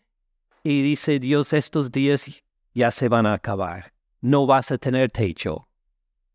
Y 0.61 0.81
dice 0.81 1.19
Dios, 1.19 1.53
estos 1.53 1.89
días 1.89 2.43
ya 2.73 2.91
se 2.91 3.07
van 3.07 3.25
a 3.25 3.33
acabar. 3.33 3.93
No 4.19 4.45
vas 4.45 4.71
a 4.71 4.77
tener 4.77 5.09
techo. 5.09 5.68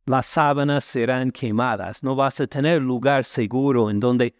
Las 0.06 0.26
sábanas 0.26 0.84
serán 0.84 1.30
quemadas. 1.30 2.02
No 2.02 2.14
vas 2.14 2.40
a 2.40 2.46
tener 2.46 2.82
lugar 2.82 3.24
seguro 3.24 3.90
en 3.90 4.00
donde 4.00 4.34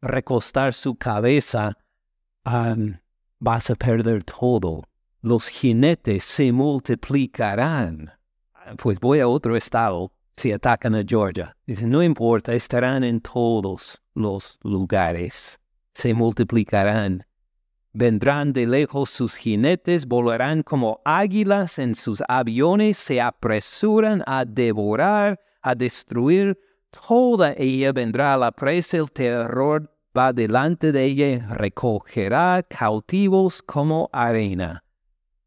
recostar 0.00 0.72
su 0.72 0.94
cabeza. 0.94 1.76
vas 2.44 3.70
a 3.70 3.74
perder 3.74 4.24
todo. 4.24 4.82
Los 5.20 5.48
jinetes 5.48 6.24
se 6.24 6.52
multiplicarán. 6.52 8.12
Pues 8.78 8.98
voy 8.98 9.20
a 9.20 9.28
otro 9.28 9.56
estado 9.56 10.12
si 10.36 10.52
atacan 10.52 10.94
a 10.94 11.04
Georgia. 11.06 11.54
No 11.66 12.02
importa, 12.02 12.54
estarán 12.54 13.04
en 13.04 13.20
todos 13.20 14.00
los 14.14 14.58
lugares, 14.62 15.60
se 15.92 16.14
multiplicarán. 16.14 17.26
Vendrán 17.92 18.52
de 18.52 18.68
lejos 18.68 19.10
sus 19.10 19.34
jinetes, 19.34 20.06
volarán 20.06 20.62
como 20.62 21.00
águilas 21.04 21.80
en 21.80 21.96
sus 21.96 22.22
aviones, 22.28 22.96
se 22.98 23.20
apresuran 23.20 24.22
a 24.26 24.44
devorar, 24.44 25.40
a 25.60 25.74
destruir. 25.74 26.56
Toda 26.90 27.52
ella 27.56 27.92
vendrá 27.92 28.34
a 28.34 28.36
la 28.36 28.52
presa, 28.52 28.96
el 28.98 29.10
terror 29.10 29.92
va 30.16 30.32
delante 30.32 30.92
de 30.92 31.04
ella, 31.04 31.48
recogerá 31.50 32.62
cautivos 32.62 33.60
como 33.60 34.08
arena. 34.12 34.84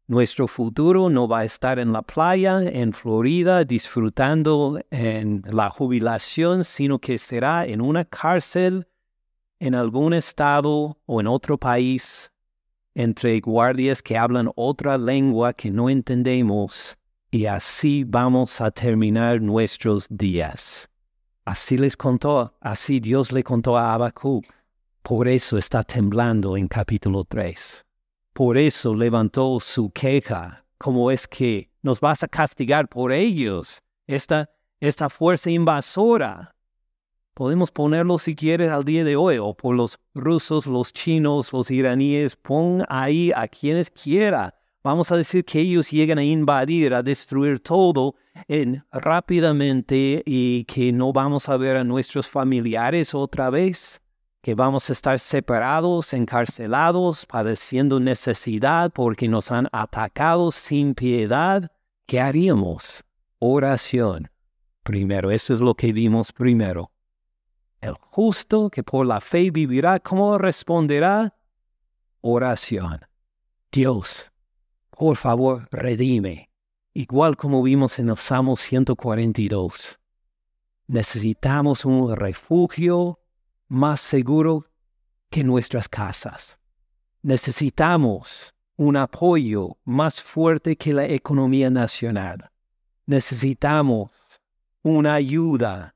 Nuestro 0.06 0.46
futuro 0.46 1.08
no 1.08 1.26
va 1.26 1.40
a 1.40 1.44
estar 1.44 1.78
en 1.78 1.94
la 1.94 2.02
playa, 2.02 2.60
en 2.60 2.92
Florida, 2.92 3.64
disfrutando 3.64 4.78
en 4.90 5.42
la 5.50 5.70
jubilación, 5.70 6.64
sino 6.64 6.98
que 6.98 7.16
será 7.16 7.64
en 7.64 7.80
una 7.80 8.04
cárcel, 8.04 8.86
en 9.58 9.74
algún 9.74 10.12
estado 10.12 10.98
o 11.06 11.20
en 11.22 11.26
otro 11.26 11.56
país, 11.56 12.30
entre 12.94 13.40
guardias 13.40 14.02
que 14.02 14.16
hablan 14.16 14.50
otra 14.56 14.96
lengua 14.96 15.52
que 15.52 15.70
no 15.70 15.90
entendemos, 15.90 16.96
y 17.30 17.46
así 17.46 18.04
vamos 18.04 18.60
a 18.60 18.70
terminar 18.70 19.40
nuestros 19.40 20.06
días. 20.08 20.88
Así 21.44 21.76
les 21.76 21.96
contó, 21.96 22.54
así 22.60 23.00
Dios 23.00 23.32
le 23.32 23.42
contó 23.42 23.76
a 23.76 23.92
Habacuc. 23.92 24.46
Por 25.02 25.28
eso 25.28 25.58
está 25.58 25.82
temblando 25.82 26.56
en 26.56 26.68
capítulo 26.68 27.24
3. 27.24 27.84
Por 28.32 28.56
eso 28.56 28.94
levantó 28.94 29.58
su 29.60 29.90
queja. 29.90 30.64
¿Cómo 30.78 31.10
es 31.10 31.26
que 31.26 31.70
nos 31.82 32.00
vas 32.00 32.22
a 32.22 32.28
castigar 32.28 32.88
por 32.88 33.12
ellos? 33.12 33.82
Esta, 34.06 34.48
esta 34.80 35.08
fuerza 35.10 35.50
invasora. 35.50 36.53
Podemos 37.34 37.72
ponerlo 37.72 38.20
si 38.20 38.36
quieres 38.36 38.70
al 38.70 38.84
día 38.84 39.02
de 39.02 39.16
hoy, 39.16 39.38
o 39.38 39.54
por 39.54 39.74
los 39.74 39.98
rusos, 40.14 40.66
los 40.66 40.92
chinos, 40.92 41.52
los 41.52 41.68
iraníes, 41.68 42.36
pon 42.36 42.84
ahí 42.88 43.32
a 43.34 43.48
quienes 43.48 43.90
quiera. 43.90 44.54
Vamos 44.84 45.10
a 45.10 45.16
decir 45.16 45.44
que 45.44 45.58
ellos 45.58 45.90
llegan 45.90 46.18
a 46.18 46.22
invadir, 46.22 46.94
a 46.94 47.02
destruir 47.02 47.58
todo 47.58 48.14
en, 48.46 48.84
rápidamente 48.92 50.22
y 50.24 50.62
que 50.66 50.92
no 50.92 51.12
vamos 51.12 51.48
a 51.48 51.56
ver 51.56 51.76
a 51.76 51.82
nuestros 51.82 52.28
familiares 52.28 53.16
otra 53.16 53.50
vez, 53.50 54.00
que 54.40 54.54
vamos 54.54 54.88
a 54.88 54.92
estar 54.92 55.18
separados, 55.18 56.12
encarcelados, 56.12 57.26
padeciendo 57.26 57.98
necesidad 57.98 58.92
porque 58.92 59.26
nos 59.26 59.50
han 59.50 59.68
atacado 59.72 60.52
sin 60.52 60.94
piedad. 60.94 61.68
¿Qué 62.06 62.20
haríamos? 62.20 63.02
Oración. 63.40 64.30
Primero, 64.84 65.32
eso 65.32 65.52
es 65.52 65.60
lo 65.60 65.74
que 65.74 65.92
vimos 65.92 66.30
primero. 66.30 66.93
El 67.84 67.96
justo 68.00 68.70
que 68.70 68.82
por 68.82 69.04
la 69.04 69.20
fe 69.20 69.50
vivirá, 69.50 70.00
¿cómo 70.00 70.38
responderá? 70.38 71.36
Oración. 72.22 73.00
Dios, 73.70 74.32
por 74.88 75.16
favor, 75.16 75.68
redime. 75.70 76.48
Igual 76.94 77.36
como 77.36 77.62
vimos 77.62 77.98
en 77.98 78.08
el 78.08 78.16
Salmo 78.16 78.56
142. 78.56 79.98
Necesitamos 80.86 81.84
un 81.84 82.16
refugio 82.16 83.20
más 83.68 84.00
seguro 84.00 84.64
que 85.28 85.44
nuestras 85.44 85.86
casas. 85.86 86.58
Necesitamos 87.20 88.54
un 88.76 88.96
apoyo 88.96 89.76
más 89.84 90.22
fuerte 90.22 90.74
que 90.76 90.94
la 90.94 91.04
economía 91.04 91.68
nacional. 91.68 92.50
Necesitamos 93.04 94.10
una 94.82 95.12
ayuda 95.12 95.93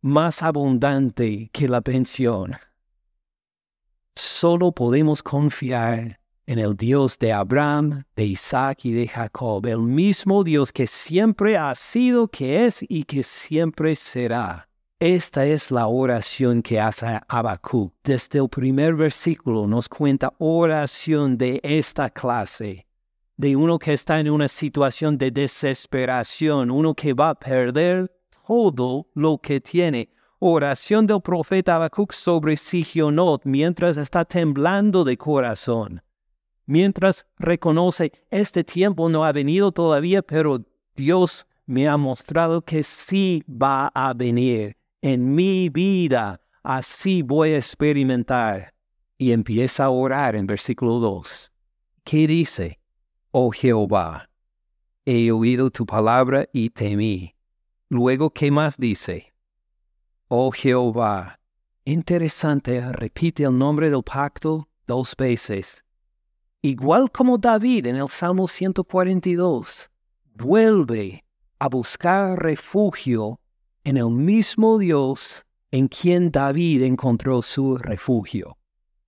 más 0.00 0.42
abundante 0.42 1.50
que 1.52 1.68
la 1.68 1.80
pensión. 1.80 2.56
Solo 4.14 4.72
podemos 4.72 5.22
confiar 5.22 6.18
en 6.46 6.58
el 6.58 6.76
Dios 6.76 7.18
de 7.18 7.32
Abraham, 7.32 8.04
de 8.14 8.24
Isaac 8.24 8.84
y 8.84 8.92
de 8.92 9.08
Jacob, 9.08 9.66
el 9.66 9.80
mismo 9.80 10.44
Dios 10.44 10.72
que 10.72 10.86
siempre 10.86 11.56
ha 11.56 11.74
sido, 11.74 12.28
que 12.28 12.64
es 12.64 12.84
y 12.88 13.02
que 13.04 13.22
siempre 13.22 13.96
será. 13.96 14.68
Esta 14.98 15.44
es 15.44 15.70
la 15.70 15.88
oración 15.88 16.62
que 16.62 16.80
hace 16.80 17.20
Habacuc. 17.28 17.92
Desde 18.02 18.38
el 18.38 18.48
primer 18.48 18.94
versículo 18.94 19.66
nos 19.66 19.88
cuenta 19.88 20.32
oración 20.38 21.36
de 21.36 21.60
esta 21.62 22.08
clase, 22.08 22.86
de 23.36 23.56
uno 23.56 23.78
que 23.78 23.92
está 23.92 24.18
en 24.20 24.30
una 24.30 24.48
situación 24.48 25.18
de 25.18 25.30
desesperación, 25.30 26.70
uno 26.70 26.94
que 26.94 27.12
va 27.12 27.30
a 27.30 27.34
perder 27.34 28.10
todo 28.46 29.08
lo 29.14 29.38
que 29.38 29.60
tiene. 29.60 30.10
Oración 30.38 31.06
del 31.06 31.20
profeta 31.22 31.76
Habacuc 31.76 32.12
sobre 32.12 32.56
Sigionot 32.56 33.42
mientras 33.44 33.96
está 33.96 34.24
temblando 34.24 35.02
de 35.04 35.16
corazón. 35.16 36.02
Mientras 36.66 37.26
reconoce, 37.38 38.12
este 38.30 38.62
tiempo 38.64 39.08
no 39.08 39.24
ha 39.24 39.32
venido 39.32 39.72
todavía, 39.72 40.20
pero 40.22 40.64
Dios 40.94 41.46
me 41.64 41.88
ha 41.88 41.96
mostrado 41.96 42.62
que 42.62 42.82
sí 42.82 43.42
va 43.48 43.88
a 43.94 44.12
venir 44.12 44.76
en 45.00 45.34
mi 45.34 45.68
vida. 45.68 46.40
Así 46.62 47.22
voy 47.22 47.52
a 47.52 47.58
experimentar. 47.58 48.74
Y 49.18 49.32
empieza 49.32 49.84
a 49.84 49.90
orar 49.90 50.36
en 50.36 50.46
versículo 50.46 50.98
2. 50.98 51.50
¿Qué 52.04 52.26
dice? 52.26 52.78
Oh 53.30 53.50
Jehová, 53.50 54.28
he 55.06 55.30
oído 55.30 55.70
tu 55.70 55.86
palabra 55.86 56.46
y 56.52 56.70
temí 56.70 57.35
Luego, 57.88 58.30
¿qué 58.30 58.50
más 58.50 58.76
dice? 58.76 59.32
Oh 60.28 60.50
Jehová. 60.50 61.38
Interesante, 61.84 62.80
repite 62.92 63.44
el 63.44 63.56
nombre 63.56 63.90
del 63.90 64.02
pacto 64.02 64.68
dos 64.86 65.14
veces. 65.16 65.84
Igual 66.62 67.12
como 67.12 67.38
David 67.38 67.86
en 67.86 67.96
el 67.96 68.08
Salmo 68.08 68.48
142, 68.48 69.88
vuelve 70.34 71.24
a 71.60 71.68
buscar 71.68 72.42
refugio 72.42 73.40
en 73.84 73.98
el 73.98 74.10
mismo 74.10 74.78
Dios 74.78 75.44
en 75.70 75.86
quien 75.86 76.32
David 76.32 76.82
encontró 76.82 77.40
su 77.40 77.76
refugio. 77.76 78.58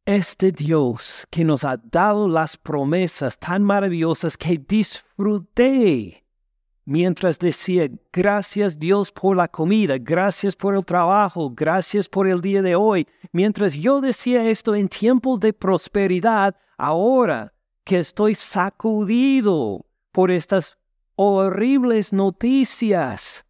Este 0.04 0.52
Dios 0.52 1.26
que 1.30 1.44
nos 1.44 1.64
ha 1.64 1.76
dado 1.78 2.28
las 2.28 2.56
promesas 2.56 3.38
tan 3.40 3.64
maravillosas 3.64 4.36
que 4.36 4.56
disfruté 4.56 6.24
mientras 6.88 7.38
decía, 7.38 7.90
gracias 8.10 8.78
Dios 8.78 9.12
por 9.12 9.36
la 9.36 9.46
comida, 9.46 9.98
gracias 9.98 10.56
por 10.56 10.74
el 10.74 10.86
trabajo, 10.86 11.50
gracias 11.50 12.08
por 12.08 12.26
el 12.26 12.40
día 12.40 12.62
de 12.62 12.76
hoy, 12.76 13.06
mientras 13.30 13.74
yo 13.74 14.00
decía 14.00 14.48
esto 14.48 14.74
en 14.74 14.88
tiempos 14.88 15.38
de 15.38 15.52
prosperidad, 15.52 16.56
ahora 16.78 17.52
que 17.84 17.98
estoy 17.98 18.34
sacudido 18.34 19.84
por 20.12 20.30
estas 20.30 20.78
horribles 21.14 22.14
noticias, 22.14 23.44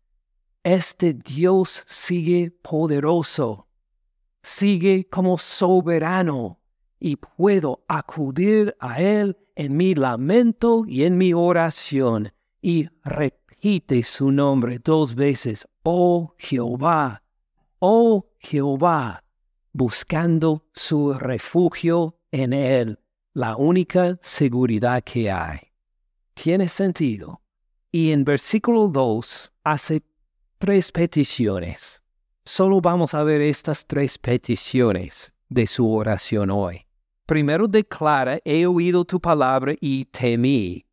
este 0.64 1.14
Dios 1.14 1.84
sigue 1.86 2.50
poderoso, 2.50 3.68
sigue 4.42 5.06
como 5.08 5.38
soberano 5.38 6.58
y 6.98 7.14
puedo 7.14 7.84
acudir 7.86 8.74
a 8.80 9.00
Él 9.00 9.38
en 9.54 9.76
mi 9.76 9.94
lamento 9.94 10.82
y 10.88 11.04
en 11.04 11.16
mi 11.16 11.32
oración 11.34 12.32
y 12.60 12.88
repite 13.04 14.02
su 14.02 14.30
nombre 14.30 14.78
dos 14.78 15.14
veces, 15.14 15.66
oh 15.82 16.34
Jehová, 16.38 17.22
oh 17.78 18.26
Jehová, 18.38 19.24
buscando 19.72 20.64
su 20.72 21.12
refugio 21.12 22.18
en 22.30 22.52
Él, 22.52 22.98
la 23.32 23.56
única 23.56 24.18
seguridad 24.20 25.02
que 25.02 25.30
hay. 25.30 25.60
Tiene 26.34 26.68
sentido. 26.68 27.42
Y 27.90 28.12
en 28.12 28.24
versículo 28.24 28.88
2 28.88 29.52
hace 29.64 30.02
tres 30.58 30.92
peticiones. 30.92 32.02
Solo 32.44 32.80
vamos 32.80 33.14
a 33.14 33.22
ver 33.22 33.40
estas 33.40 33.86
tres 33.86 34.18
peticiones 34.18 35.32
de 35.48 35.66
su 35.66 35.90
oración 35.90 36.50
hoy. 36.50 36.86
Primero 37.26 37.68
declara, 37.68 38.40
he 38.44 38.66
oído 38.66 39.04
tu 39.04 39.20
palabra 39.20 39.74
y 39.80 40.06
temí. 40.06 40.87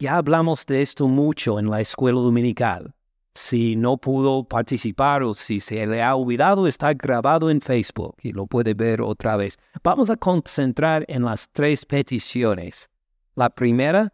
Ya 0.00 0.16
hablamos 0.16 0.64
de 0.64 0.80
esto 0.80 1.06
mucho 1.08 1.58
en 1.58 1.68
la 1.68 1.82
escuela 1.82 2.18
dominical. 2.18 2.94
Si 3.34 3.76
no 3.76 3.98
pudo 3.98 4.44
participar 4.44 5.22
o 5.22 5.34
si 5.34 5.60
se 5.60 5.86
le 5.86 6.02
ha 6.02 6.16
olvidado, 6.16 6.66
está 6.66 6.94
grabado 6.94 7.50
en 7.50 7.60
Facebook 7.60 8.16
y 8.22 8.32
lo 8.32 8.46
puede 8.46 8.72
ver 8.72 9.02
otra 9.02 9.36
vez. 9.36 9.58
Vamos 9.84 10.08
a 10.08 10.16
concentrar 10.16 11.04
en 11.06 11.22
las 11.24 11.50
tres 11.50 11.84
peticiones. 11.84 12.88
La 13.34 13.50
primera, 13.50 14.10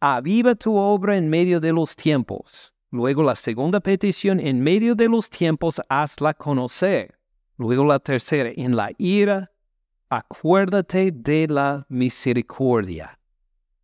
aviva 0.00 0.56
tu 0.56 0.74
obra 0.74 1.16
en 1.16 1.30
medio 1.30 1.60
de 1.60 1.72
los 1.72 1.94
tiempos. 1.94 2.74
Luego 2.90 3.22
la 3.22 3.36
segunda 3.36 3.78
petición, 3.78 4.40
en 4.40 4.60
medio 4.60 4.96
de 4.96 5.08
los 5.08 5.30
tiempos, 5.30 5.80
hazla 5.88 6.34
conocer. 6.34 7.16
Luego 7.56 7.84
la 7.84 8.00
tercera, 8.00 8.50
en 8.56 8.74
la 8.74 8.90
ira, 8.98 9.52
acuérdate 10.08 11.12
de 11.12 11.46
la 11.46 11.86
misericordia 11.88 13.16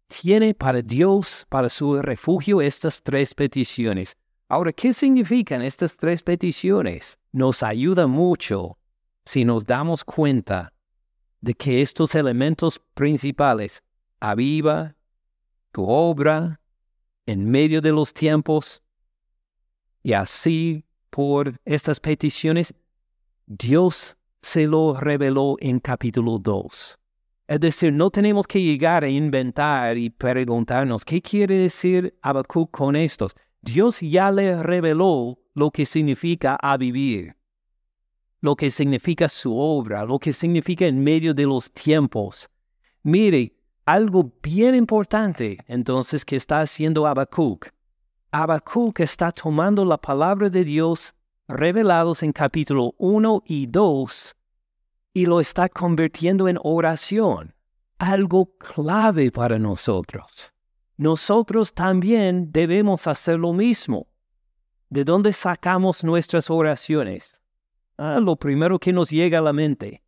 tiene 0.08 0.54
para 0.54 0.82
Dios, 0.82 1.46
para 1.48 1.68
su 1.68 2.00
refugio, 2.02 2.60
estas 2.60 3.02
tres 3.02 3.34
peticiones. 3.34 4.16
Ahora, 4.48 4.72
¿qué 4.72 4.92
significan 4.92 5.62
estas 5.62 5.96
tres 5.96 6.22
peticiones? 6.22 7.18
Nos 7.32 7.62
ayuda 7.62 8.06
mucho 8.06 8.78
si 9.24 9.44
nos 9.44 9.66
damos 9.66 10.04
cuenta 10.04 10.72
de 11.40 11.54
que 11.54 11.82
estos 11.82 12.14
elementos 12.14 12.80
principales, 12.94 13.82
aviva 14.20 14.96
tu 15.70 15.84
obra 15.84 16.60
en 17.26 17.48
medio 17.48 17.80
de 17.80 17.92
los 17.92 18.12
tiempos, 18.12 18.82
y 20.02 20.14
así 20.14 20.84
por 21.10 21.60
estas 21.64 22.00
peticiones, 22.00 22.74
Dios 23.46 24.16
se 24.40 24.66
lo 24.66 24.94
reveló 24.94 25.56
en 25.60 25.78
capítulo 25.78 26.38
2. 26.38 26.98
Es 27.48 27.61
decir, 27.61 27.94
no 27.94 28.11
tenemos 28.11 28.46
que 28.46 28.61
llegar 28.61 29.04
a 29.04 29.08
inventar 29.08 29.96
y 29.96 30.11
preguntarnos 30.11 31.02
qué 31.02 31.22
quiere 31.22 31.56
decir 31.56 32.14
Habacuc 32.20 32.70
con 32.70 32.94
estos. 32.94 33.34
Dios 33.62 34.00
ya 34.02 34.30
le 34.30 34.62
reveló 34.62 35.38
lo 35.54 35.70
que 35.70 35.87
significa 35.87 36.58
a 36.61 36.76
vivir, 36.76 37.37
lo 38.42 38.54
que 38.54 38.70
significa 38.70 39.30
su 39.30 39.56
obra, 39.56 40.04
lo 40.04 40.18
que 40.18 40.34
significa 40.34 40.84
en 40.87 41.02
medio 41.02 41.32
de 41.32 41.46
los 41.46 41.72
tiempos. 41.72 42.50
Mire, 43.02 43.56
algo 43.87 44.30
bien 44.42 44.74
importante 44.74 45.56
entonces 45.66 46.26
que 46.26 46.37
está 46.37 46.61
haciendo 46.61 47.06
Habacuc. 47.06 47.70
Habacuc 48.30 49.00
está 49.00 49.32
tomando 49.32 49.87
la 49.87 49.96
palabra 49.96 50.50
de 50.50 50.64
Dios 50.64 51.14
revelados 51.48 52.22
en 52.22 52.32
capítulo 52.32 52.94
1 52.98 53.42
y 53.46 53.66
2 53.68 54.38
y 55.18 55.26
lo 55.26 55.40
está 55.40 55.68
convirtiendo 55.68 56.46
en 56.46 56.61
oración, 56.62 57.52
algo 57.98 58.57
clave 58.57 59.33
para 59.33 59.59
nosotros. 59.59 60.54
Nosotros 60.96 61.74
también 61.74 62.52
debemos 62.52 63.09
hacer 63.09 63.37
lo 63.37 63.52
mismo. 63.52 64.07
¿De 64.88 65.02
dónde 65.02 65.33
sacamos 65.33 66.04
nuestras 66.04 66.48
oraciones? 66.50 67.42
Ah, 67.96 68.20
lo 68.22 68.37
primero 68.37 68.78
que 68.78 68.92
nos 68.92 69.11
llega 69.11 69.38
a 69.38 69.42
la 69.42 69.52
mente. 69.52 70.04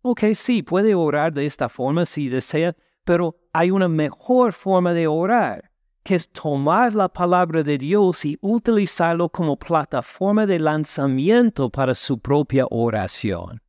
Ok, 0.00 0.22
sí, 0.34 0.62
puede 0.62 0.94
orar 0.94 1.34
de 1.34 1.44
esta 1.44 1.68
forma 1.68 2.06
si 2.06 2.30
desea, 2.30 2.74
pero 3.04 3.36
hay 3.52 3.70
una 3.70 3.88
mejor 3.88 4.54
forma 4.54 4.94
de 4.94 5.08
orar, 5.08 5.70
que 6.02 6.14
es 6.14 6.32
tomar 6.32 6.94
la 6.94 7.10
palabra 7.10 7.62
de 7.62 7.76
Dios 7.76 8.24
y 8.24 8.38
utilizarlo 8.40 9.28
como 9.28 9.58
plataforma 9.58 10.46
de 10.46 10.58
lanzamiento 10.58 11.68
para 11.68 11.92
su 11.92 12.18
propia 12.18 12.66
oración. 12.70 13.61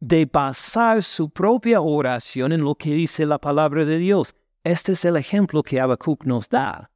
De 0.00 0.26
basar 0.26 1.02
su 1.02 1.30
propia 1.30 1.80
oración 1.80 2.52
en 2.52 2.62
lo 2.62 2.74
que 2.74 2.92
dice 2.92 3.26
la 3.26 3.38
palabra 3.38 3.84
de 3.84 3.98
Dios. 3.98 4.34
Este 4.62 4.92
es 4.92 5.04
el 5.04 5.16
ejemplo 5.16 5.62
que 5.62 5.80
Habacuc 5.80 6.24
nos 6.24 6.48
da. 6.48 6.90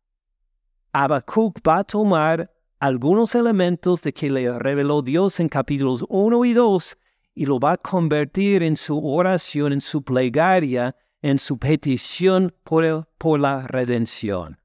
Habacuc 0.92 1.58
va 1.66 1.78
a 1.78 1.84
tomar 1.84 2.50
algunos 2.80 3.34
elementos 3.34 4.02
de 4.02 4.12
que 4.12 4.30
le 4.30 4.58
reveló 4.58 5.02
Dios 5.02 5.40
en 5.40 5.48
capítulos 5.48 6.04
1 6.08 6.44
y 6.44 6.52
2 6.52 6.96
y 7.34 7.46
lo 7.46 7.60
va 7.60 7.72
a 7.72 7.76
convertir 7.76 8.62
en 8.62 8.76
su 8.76 8.98
oración, 9.06 9.72
en 9.72 9.80
su 9.80 10.02
plegaria, 10.02 10.96
en 11.22 11.38
su 11.38 11.58
petición 11.58 12.54
por, 12.64 13.08
por 13.18 13.40
la 13.40 13.66
redención. 13.66 14.58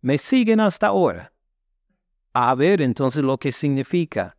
¿Me 0.00 0.18
siguen 0.18 0.60
hasta 0.60 0.88
ahora? 0.88 1.32
A 2.34 2.54
ver 2.54 2.82
entonces 2.82 3.22
lo 3.22 3.38
que 3.38 3.52
significa. 3.52 4.36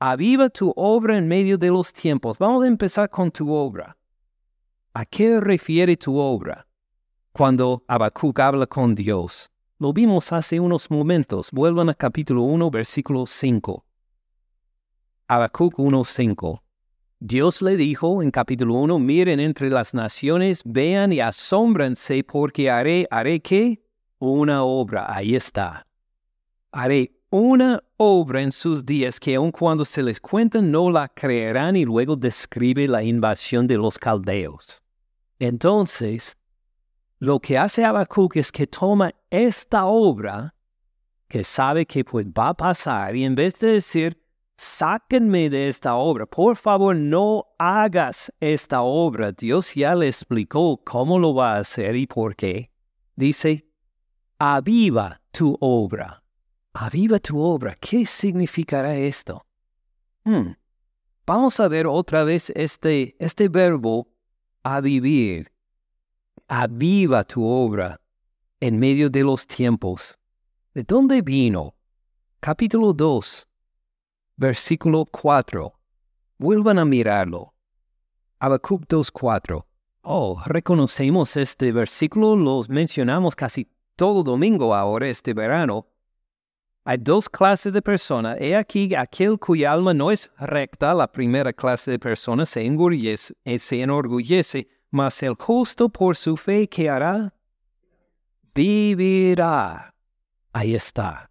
Aviva 0.00 0.48
tu 0.48 0.72
obra 0.76 1.18
en 1.18 1.26
medio 1.26 1.58
de 1.58 1.70
los 1.70 1.92
tiempos. 1.92 2.38
Vamos 2.38 2.64
a 2.64 2.68
empezar 2.68 3.10
con 3.10 3.32
tu 3.32 3.52
obra. 3.52 3.96
¿A 4.94 5.04
qué 5.04 5.40
refiere 5.40 5.96
tu 5.96 6.16
obra? 6.16 6.68
Cuando 7.32 7.82
Habacuc 7.88 8.38
habla 8.38 8.68
con 8.68 8.94
Dios. 8.94 9.50
Lo 9.80 9.92
vimos 9.92 10.32
hace 10.32 10.60
unos 10.60 10.88
momentos. 10.88 11.50
Vuelvan 11.50 11.88
a 11.88 11.94
capítulo 11.94 12.42
1, 12.42 12.70
versículo 12.70 13.26
5. 13.26 13.84
Habacuc 15.26 15.74
1.5. 15.74 16.62
Dios 17.18 17.60
le 17.60 17.76
dijo 17.76 18.22
en 18.22 18.30
capítulo 18.30 18.74
1, 18.74 19.00
miren 19.00 19.40
entre 19.40 19.68
las 19.68 19.94
naciones, 19.94 20.62
vean 20.64 21.12
y 21.12 21.18
asómbrense 21.18 22.22
porque 22.22 22.70
haré, 22.70 23.08
haré 23.10 23.40
qué? 23.40 23.82
Una 24.20 24.62
obra, 24.62 25.12
ahí 25.12 25.34
está. 25.34 25.88
Haré 26.70 27.17
una 27.30 27.82
obra 27.98 28.40
en 28.42 28.52
sus 28.52 28.86
días 28.86 29.20
que 29.20 29.34
aun 29.34 29.50
cuando 29.50 29.84
se 29.84 30.02
les 30.02 30.20
cuenta 30.20 30.62
no 30.62 30.90
la 30.90 31.08
creerán 31.08 31.76
y 31.76 31.84
luego 31.84 32.16
describe 32.16 32.88
la 32.88 33.02
invasión 33.02 33.66
de 33.66 33.76
los 33.76 33.98
caldeos. 33.98 34.82
Entonces, 35.38 36.36
lo 37.18 37.38
que 37.38 37.58
hace 37.58 37.84
Habacuc 37.84 38.36
es 38.36 38.50
que 38.50 38.66
toma 38.66 39.12
esta 39.28 39.86
obra 39.86 40.54
que 41.28 41.44
sabe 41.44 41.84
que 41.84 42.04
pues 42.04 42.26
va 42.26 42.48
a 42.48 42.54
pasar 42.54 43.14
y 43.14 43.24
en 43.24 43.34
vez 43.34 43.58
de 43.58 43.72
decir, 43.72 44.22
sáquenme 44.56 45.50
de 45.50 45.68
esta 45.68 45.96
obra, 45.96 46.24
por 46.24 46.56
favor 46.56 46.96
no 46.96 47.44
hagas 47.58 48.32
esta 48.40 48.80
obra, 48.80 49.32
Dios 49.32 49.74
ya 49.74 49.94
le 49.94 50.08
explicó 50.08 50.80
cómo 50.82 51.18
lo 51.18 51.34
va 51.34 51.54
a 51.54 51.58
hacer 51.58 51.94
y 51.94 52.06
por 52.06 52.34
qué. 52.34 52.70
Dice, 53.14 53.68
aviva 54.38 55.20
tu 55.30 55.56
obra. 55.60 56.22
Aviva 56.80 57.18
tu 57.18 57.40
obra. 57.40 57.74
¿Qué 57.80 58.06
significará 58.06 58.94
esto? 58.94 59.44
Hmm. 60.24 60.52
Vamos 61.26 61.58
a 61.58 61.66
ver 61.66 61.88
otra 61.88 62.22
vez 62.22 62.50
este, 62.54 63.16
este 63.18 63.48
verbo 63.48 64.06
avivir 64.62 65.50
aviva 66.46 67.24
tu 67.24 67.44
obra 67.44 68.00
en 68.60 68.78
medio 68.78 69.10
de 69.10 69.24
los 69.24 69.44
tiempos. 69.44 70.16
¿De 70.72 70.84
dónde 70.84 71.20
vino? 71.20 71.74
Capítulo 72.38 72.92
2, 72.92 73.48
versículo 74.36 75.04
4. 75.04 75.72
Vuelvan 76.38 76.78
a 76.78 76.84
mirarlo. 76.84 77.54
Habacuc 78.38 78.86
2.4. 78.86 79.64
Oh, 80.02 80.40
reconocemos 80.46 81.36
este 81.36 81.72
versículo, 81.72 82.36
lo 82.36 82.62
mencionamos 82.68 83.34
casi 83.34 83.68
todo 83.96 84.22
domingo 84.22 84.76
ahora, 84.76 85.08
este 85.08 85.34
verano. 85.34 85.88
Hay 86.88 86.96
dos 86.96 87.28
clases 87.28 87.70
de 87.70 87.82
personas. 87.82 88.38
He 88.40 88.56
aquí 88.56 88.94
aquel 88.94 89.38
cuya 89.38 89.74
alma 89.74 89.92
no 89.92 90.10
es 90.10 90.30
recta, 90.38 90.94
la 90.94 91.06
primera 91.06 91.52
clase 91.52 91.90
de 91.90 91.98
personas 91.98 92.48
se 92.48 92.64
enorgullece, 92.64 93.34
se 93.58 93.82
enorgullece 93.82 94.66
mas 94.90 95.22
el 95.22 95.34
justo 95.34 95.90
por 95.90 96.16
su 96.16 96.34
fe 96.38 96.66
que 96.66 96.88
hará, 96.88 97.34
vivirá. 98.54 99.94
Ahí 100.54 100.74
está. 100.74 101.30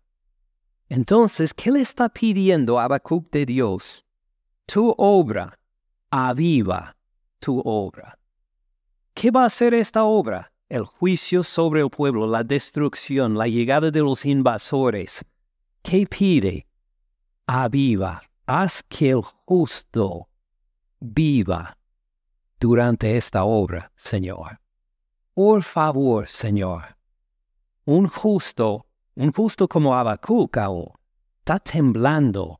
Entonces, 0.90 1.56
¿qué 1.56 1.72
le 1.72 1.82
está 1.82 2.08
pidiendo 2.08 2.80
Habacuc 2.80 3.32
de 3.32 3.48
Dios? 3.48 4.06
Tu 4.68 4.94
obra, 4.96 5.58
aviva 6.12 6.96
tu 7.40 7.64
obra. 7.66 8.20
¿Qué 9.16 9.32
va 9.32 9.42
a 9.42 9.48
hacer 9.48 9.74
esta 9.74 10.04
obra? 10.04 10.54
El 10.70 10.84
juicio 10.84 11.42
sobre 11.42 11.82
el 11.82 11.90
pueblo, 11.90 12.28
la 12.28 12.44
destrucción, 12.44 13.36
la 13.36 13.48
llegada 13.48 13.90
de 13.90 14.02
los 14.02 14.24
invasores. 14.24 15.26
¿Qué 15.90 16.06
pide? 16.06 16.68
Aviva, 17.48 18.22
haz 18.46 18.84
que 18.90 19.12
el 19.12 19.22
justo 19.22 20.28
viva 21.00 21.78
durante 22.60 23.16
esta 23.16 23.46
obra, 23.46 23.90
Señor. 23.96 24.60
Por 25.34 25.64
favor, 25.64 26.28
Señor. 26.28 26.98
Un 27.86 28.10
justo, 28.10 28.86
un 29.16 29.32
justo 29.32 29.70
como 29.70 29.96
Habacuc 29.96 30.58
está 31.40 31.58
temblando 31.60 32.60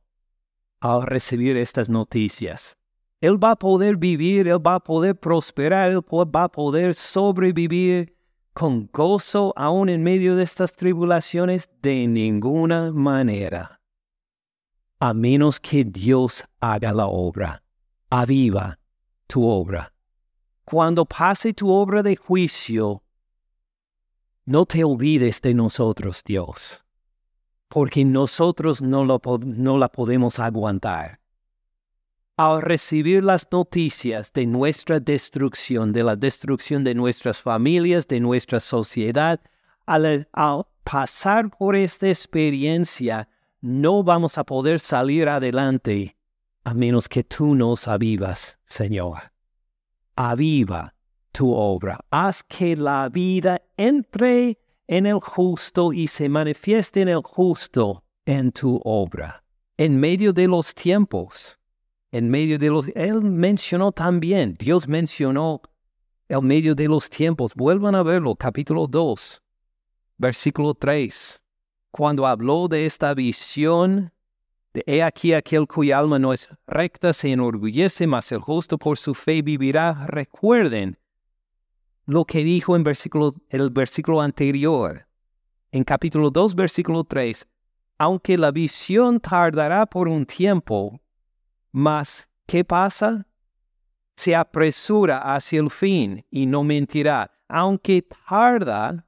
al 0.80 1.02
recibir 1.02 1.58
estas 1.58 1.90
noticias. 1.90 2.78
Él 3.20 3.36
va 3.36 3.50
a 3.50 3.56
poder 3.56 3.98
vivir, 3.98 4.48
él 4.48 4.66
va 4.66 4.76
a 4.76 4.80
poder 4.80 5.20
prosperar, 5.20 5.90
él 5.90 6.00
va 6.00 6.44
a 6.44 6.48
poder 6.48 6.94
sobrevivir 6.94 8.16
con 8.58 8.90
gozo 8.92 9.52
aún 9.54 9.88
en 9.88 10.02
medio 10.02 10.34
de 10.34 10.42
estas 10.42 10.74
tribulaciones 10.74 11.70
de 11.80 12.08
ninguna 12.08 12.90
manera. 12.90 13.80
A 14.98 15.14
menos 15.14 15.60
que 15.60 15.84
Dios 15.84 16.42
haga 16.58 16.92
la 16.92 17.06
obra. 17.06 17.62
Aviva 18.10 18.80
tu 19.28 19.48
obra. 19.48 19.94
Cuando 20.64 21.04
pase 21.04 21.54
tu 21.54 21.70
obra 21.70 22.02
de 22.02 22.16
juicio, 22.16 23.04
no 24.44 24.66
te 24.66 24.82
olvides 24.82 25.40
de 25.40 25.54
nosotros, 25.54 26.24
Dios, 26.24 26.84
porque 27.68 28.04
nosotros 28.04 28.82
no, 28.82 29.04
no 29.04 29.78
la 29.78 29.88
podemos 29.88 30.40
aguantar. 30.40 31.20
Al 32.38 32.62
recibir 32.62 33.24
las 33.24 33.48
noticias 33.50 34.32
de 34.32 34.46
nuestra 34.46 35.00
destrucción, 35.00 35.92
de 35.92 36.04
la 36.04 36.14
destrucción 36.14 36.84
de 36.84 36.94
nuestras 36.94 37.38
familias, 37.38 38.06
de 38.06 38.20
nuestra 38.20 38.60
sociedad, 38.60 39.40
al, 39.86 40.28
pasar 40.84 41.50
por 41.50 41.74
esta 41.74 42.08
experiencia, 42.08 43.28
no 43.60 44.04
vamos 44.04 44.38
a 44.38 44.44
poder 44.44 44.78
salir 44.78 45.28
adelante 45.28 46.16
a 46.62 46.74
menos 46.74 47.08
que 47.08 47.24
tú 47.24 47.56
nos 47.56 47.88
avivas, 47.88 48.56
Señor. 48.66 49.32
Aviva 50.14 50.94
tu 51.32 51.52
obra. 51.52 51.98
Haz 52.08 52.44
que 52.44 52.76
la 52.76 53.08
vida 53.08 53.60
entre 53.76 54.60
en 54.86 55.06
el 55.06 55.18
justo 55.18 55.92
y 55.92 56.06
se 56.06 56.28
manifieste 56.28 57.00
en 57.00 57.08
el 57.08 57.22
justo 57.24 58.04
en 58.26 58.52
tu 58.52 58.80
obra, 58.84 59.42
en 59.76 59.98
medio 59.98 60.32
de 60.32 60.46
los 60.46 60.72
tiempos. 60.72 61.57
En 62.12 62.30
medio 62.30 62.58
de 62.58 62.70
los... 62.70 62.88
Él 62.94 63.22
mencionó 63.22 63.92
también, 63.92 64.56
Dios 64.58 64.88
mencionó 64.88 65.60
el 66.28 66.42
medio 66.42 66.74
de 66.74 66.88
los 66.88 67.08
tiempos. 67.08 67.54
Vuelvan 67.54 67.94
a 67.94 68.02
verlo, 68.02 68.34
capítulo 68.34 68.86
2, 68.86 69.42
versículo 70.18 70.74
3. 70.74 71.42
Cuando 71.90 72.26
habló 72.26 72.68
de 72.68 72.86
esta 72.86 73.14
visión, 73.14 74.12
de 74.72 74.84
he 74.86 75.02
aquí 75.02 75.32
aquel 75.32 75.66
cuya 75.66 75.98
alma 75.98 76.18
no 76.18 76.32
es 76.32 76.48
recta 76.66 77.12
se 77.12 77.32
enorgullece, 77.32 78.06
mas 78.06 78.30
el 78.32 78.40
justo 78.40 78.78
por 78.78 78.98
su 78.98 79.14
fe 79.14 79.42
vivirá. 79.42 80.06
Recuerden 80.06 80.98
lo 82.04 82.24
que 82.24 82.44
dijo 82.44 82.76
en 82.76 82.84
versículo, 82.84 83.34
el 83.48 83.70
versículo 83.70 84.20
anterior, 84.20 85.06
en 85.72 85.84
capítulo 85.84 86.30
2, 86.30 86.54
versículo 86.54 87.04
3. 87.04 87.46
Aunque 87.98 88.38
la 88.38 88.50
visión 88.50 89.18
tardará 89.18 89.84
por 89.84 90.08
un 90.08 90.24
tiempo, 90.24 91.00
mas 91.72 92.28
¿qué 92.46 92.64
pasa? 92.64 93.26
Se 94.16 94.34
apresura 94.34 95.18
hacia 95.18 95.60
el 95.60 95.70
fin 95.70 96.24
y 96.30 96.46
no 96.46 96.64
mentirá. 96.64 97.30
Aunque 97.48 98.02
tarda, 98.02 99.06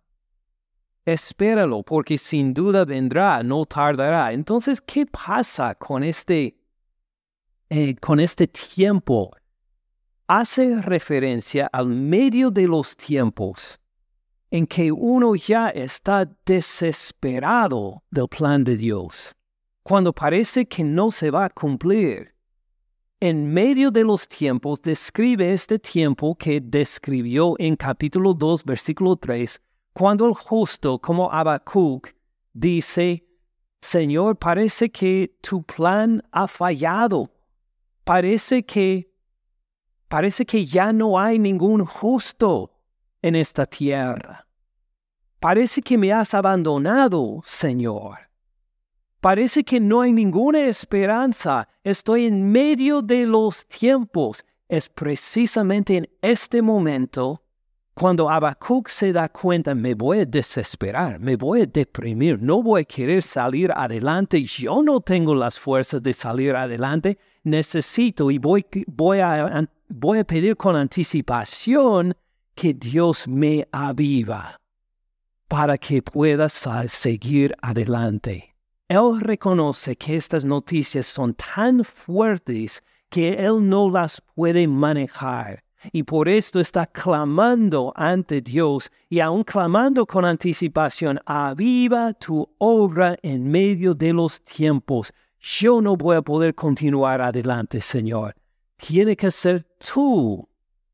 espéralo, 1.05 1.83
porque 1.83 2.17
sin 2.17 2.55
duda 2.55 2.85
vendrá, 2.85 3.43
no 3.43 3.67
tardará. 3.67 4.33
Entonces, 4.33 4.81
¿qué 4.81 5.07
pasa 5.07 5.75
con 5.75 6.05
este, 6.05 6.57
eh, 7.69 7.97
con 7.97 8.21
este 8.21 8.47
tiempo? 8.47 9.31
Hace 10.27 10.81
referencia 10.81 11.69
al 11.73 11.89
medio 11.89 12.51
de 12.51 12.69
los 12.69 12.97
tiempos 12.97 13.81
en 14.51 14.67
que 14.67 14.91
uno 14.91 15.35
ya 15.35 15.69
está 15.71 16.29
desesperado 16.45 18.03
del 18.11 18.29
plan 18.29 18.65
de 18.65 18.77
Dios, 18.77 19.35
cuando 19.83 20.13
parece 20.13 20.67
que 20.67 20.83
no 20.83 21.11
se 21.11 21.31
va 21.31 21.47
a 21.47 21.51
cumplir. 21.51 22.35
En 23.23 23.53
medio 23.53 23.91
de 23.91 24.03
los 24.03 24.27
tiempos 24.27 24.81
describe 24.81 25.53
este 25.53 25.79
tiempo 25.79 26.35
que 26.35 26.59
describió 26.59 27.55
en 27.59 27.77
capítulo 27.77 28.33
2, 28.33 28.65
versículo 28.65 29.15
3, 29.15 29.61
cuando 29.93 30.25
el 30.25 30.33
justo 30.33 30.99
como 30.99 31.31
Habacuc 31.31 32.15
dice, 32.55 33.23
Señor, 33.79 34.39
parece 34.39 34.91
que 34.91 35.37
tu 35.43 35.63
plan 35.63 36.23
ha 36.33 36.49
fallado. 36.49 37.31
Parece 38.05 38.63
que 38.65 39.13
parece 40.09 40.47
que 40.47 40.65
ya 40.65 40.91
no 40.91 41.21
hay 41.21 41.39
ningún 41.39 41.85
justo 41.85 42.73
en 43.21 43.37
esta 43.37 43.67
tierra. 43.67 44.47
Parece 45.41 45.83
que 45.83 45.99
me 45.99 46.11
has 46.11 46.33
abandonado, 46.33 47.43
Señor. 47.45 48.30
Parece 49.21 49.65
que 49.65 49.81
no 49.81 50.01
hay 50.01 50.13
ninguna 50.13 50.61
esperanza. 50.61 51.69
Estoy 51.85 52.27
en 52.27 52.51
medio 52.51 53.03
de 53.03 53.27
los 53.27 53.67
tiempos. 53.67 54.45
Es 54.69 54.89
precisamente 54.89 55.97
en 55.97 56.09
este 56.23 56.63
momento 56.63 57.43
cuando 58.01 58.31
Habacuc 58.31 58.89
se 58.89 59.13
da 59.13 59.29
cuenta, 59.29 59.75
me 59.75 59.93
voy 59.93 60.21
a 60.21 60.25
desesperar, 60.25 61.21
me 61.21 61.37
voy 61.37 61.63
a 61.63 61.67
deprimir, 61.67 62.41
no 62.41 62.63
voy 62.63 62.81
a 62.81 62.85
querer 62.85 63.21
salir 63.21 63.71
adelante, 63.77 64.43
yo 64.43 64.83
no 64.83 65.03
tengo 65.03 65.35
las 65.35 65.59
fuerzas 65.59 66.03
de 66.03 66.15
salir 66.15 66.57
adelante, 66.57 67.19
necesito 67.43 68.31
y 68.31 68.39
voy, 68.39 68.65
voy, 68.87 69.19
a, 69.19 69.69
voy 69.89 70.21
a 70.21 70.25
pedir 70.25 70.57
con 70.57 70.77
anticipación 70.77 72.15
que 72.55 72.73
Dios 72.73 73.29
me 73.29 73.69
aviva 73.71 74.57
para 75.47 75.77
que 75.77 76.01
pueda 76.01 76.49
seguir 76.49 77.55
adelante. 77.61 78.50
Él 78.91 79.21
reconoce 79.21 79.95
que 79.95 80.17
estas 80.17 80.45
noticias 80.45 81.07
son 81.07 81.33
tan 81.35 81.85
fuertes 81.85 82.83
que 83.09 83.35
él 83.35 83.69
no 83.69 83.89
las 83.89 84.21
puede 84.21 84.67
manejar 84.67 85.63
y 85.93 86.03
por 86.03 86.29
esto 86.29 86.59
está 86.59 86.87
clamando 86.87 87.93
ante 87.95 88.41
Dios 88.41 88.91
y 89.09 89.21
aún 89.21 89.45
clamando 89.45 90.05
con 90.05 90.25
anticipación, 90.25 91.21
aviva 91.25 92.13
tu 92.15 92.49
obra 92.59 93.17
en 93.23 93.49
medio 93.49 93.95
de 93.95 94.13
los 94.13 94.43
tiempos. 94.43 95.13
Yo 95.39 95.81
no 95.81 95.97
voy 95.97 96.17
a 96.17 96.23
poder 96.23 96.57
continuar 96.57 97.21
adelante, 97.21 97.81
Señor. 97.81 98.35
Tiene 98.77 99.17
que 99.17 99.31
ser 99.31 99.65
tú, 99.79 100.49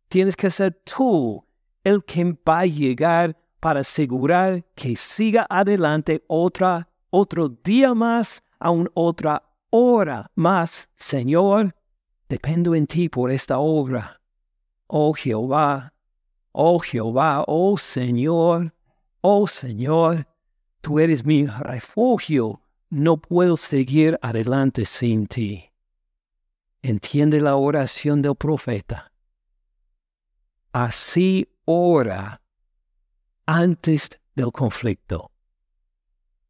tienes 0.09 0.37
que 0.37 0.51
ser 0.51 0.79
tú 0.85 1.43
el 1.83 2.05
que 2.05 2.37
va 2.47 2.61
a 2.61 2.67
llegar 2.67 3.35
para 3.59 3.81
asegurar 3.81 4.63
que 4.75 4.97
siga 4.97 5.47
adelante 5.49 6.23
otra, 6.27 6.91
otro 7.17 7.49
día 7.49 7.95
más, 7.95 8.43
aún 8.59 8.91
otra 8.93 9.43
hora 9.71 10.31
más. 10.35 10.91
Señor, 10.97 11.75
dependo 12.29 12.75
en 12.75 12.87
ti 12.87 13.09
por 13.09 13.31
esta 13.31 13.59
obra. 13.59 14.21
Oh 14.87 15.15
Jehová, 15.15 15.95
oh 16.53 16.79
Jehová, 16.79 17.43
oh 17.47 17.79
Señor, 17.79 18.75
oh 19.23 19.47
Señor, 19.47 20.27
tú 20.83 21.01
eres 21.01 21.25
mi 21.25 21.47
refugio, 21.47 22.61
no 22.91 23.17
puedo 23.17 23.57
seguir 23.57 24.19
adelante 24.21 24.85
sin 24.85 25.27
ti. 25.27 25.71
Entiende 26.83 27.41
la 27.41 27.57
oración 27.57 28.21
del 28.21 28.37
profeta. 28.37 29.11
Así 30.73 31.49
ora 31.65 32.43
antes 33.47 34.11
del 34.35 34.53
conflicto. 34.53 35.33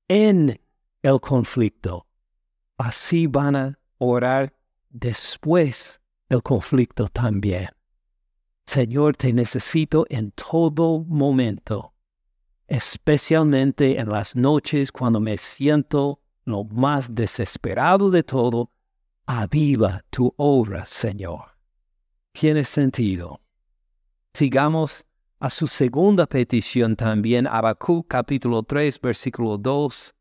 En 0.09 0.61
el 1.03 1.21
conflicto. 1.21 2.07
Así 2.79 3.27
van 3.27 3.57
a 3.57 3.79
orar 3.99 4.55
después 4.90 6.01
del 6.29 6.42
conflicto 6.42 7.09
también. 7.09 7.69
Señor, 8.66 9.16
te 9.16 9.33
necesito 9.33 10.05
en 10.09 10.33
todo 10.33 11.05
momento, 11.05 11.95
especialmente 12.66 13.99
en 13.99 14.09
las 14.09 14.35
noches 14.35 14.90
cuando 14.90 15.21
me 15.21 15.37
siento 15.37 16.21
lo 16.45 16.64
más 16.64 17.14
desesperado 17.14 18.11
de 18.11 18.23
todo. 18.23 18.71
Aviva 19.27 20.05
tu 20.11 20.33
obra, 20.37 20.87
Señor. 20.87 21.57
Tiene 22.33 22.64
sentido. 22.64 23.40
Sigamos 24.35 25.06
a 25.38 25.51
su 25.51 25.66
segunda 25.66 26.27
petición 26.27 26.96
también, 26.96 27.46
Habacuc 27.46 28.07
capítulo 28.09 28.62
3, 28.62 29.01
versículo 29.01 29.59
2. 29.59 30.14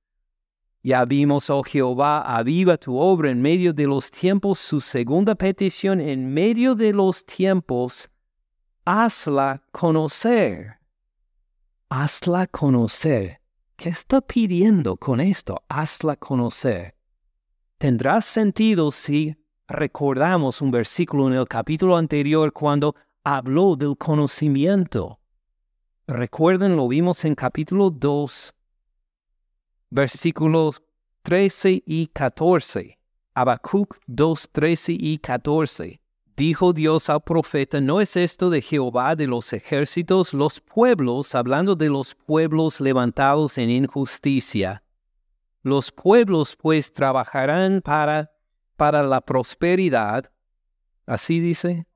Ya 0.83 1.03
vimos, 1.05 1.49
oh 1.49 1.63
Jehová, 1.63 2.21
aviva 2.21 2.77
tu 2.77 2.97
obra 2.97 3.29
en 3.31 3.41
medio 3.41 3.73
de 3.73 3.87
los 3.87 4.11
tiempos. 4.11 4.59
Su 4.59 4.79
segunda 4.79 5.33
petición, 5.33 5.99
en 5.99 6.31
medio 6.31 6.75
de 6.75 6.93
los 6.93 7.25
tiempos, 7.25 8.09
hazla 8.83 9.63
conocer. 9.71 10.77
Hazla 11.89 12.45
conocer. 12.47 13.41
¿Qué 13.77 13.89
está 13.89 14.21
pidiendo 14.21 14.95
con 14.97 15.21
esto? 15.21 15.63
Hazla 15.69 16.17
conocer. 16.17 16.95
Tendrá 17.77 18.21
sentido 18.21 18.91
si 18.91 19.35
recordamos 19.67 20.61
un 20.61 20.71
versículo 20.71 21.27
en 21.27 21.33
el 21.33 21.47
capítulo 21.47 21.97
anterior 21.97 22.53
cuando 22.53 22.95
habló 23.25 23.75
del 23.75 23.97
conocimiento. 23.97 25.19
Recuerden, 26.07 26.77
lo 26.77 26.87
vimos 26.87 27.25
en 27.25 27.33
capítulo 27.33 27.89
2, 27.89 28.53
versículos 29.89 30.83
13 31.23 31.83
y 31.87 32.07
14. 32.07 32.99
Habacuc 33.33 33.97
2, 34.05 34.49
13 34.51 34.95
y 34.97 35.17
14. 35.17 35.99
Dijo 36.37 36.71
Dios 36.71 37.09
al 37.09 37.21
profeta, 37.21 37.81
¿no 37.81 37.99
es 37.99 38.15
esto 38.15 38.51
de 38.51 38.61
Jehová 38.61 39.15
de 39.15 39.25
los 39.25 39.51
ejércitos? 39.53 40.31
Los 40.31 40.61
pueblos, 40.61 41.33
hablando 41.33 41.75
de 41.75 41.89
los 41.89 42.13
pueblos 42.13 42.79
levantados 42.79 43.57
en 43.57 43.71
injusticia, 43.71 44.83
los 45.63 45.91
pueblos 45.91 46.55
pues 46.55 46.93
trabajarán 46.93 47.81
para, 47.81 48.31
para 48.75 49.01
la 49.01 49.21
prosperidad. 49.21 50.31
Así 51.07 51.39
dice. 51.39 51.87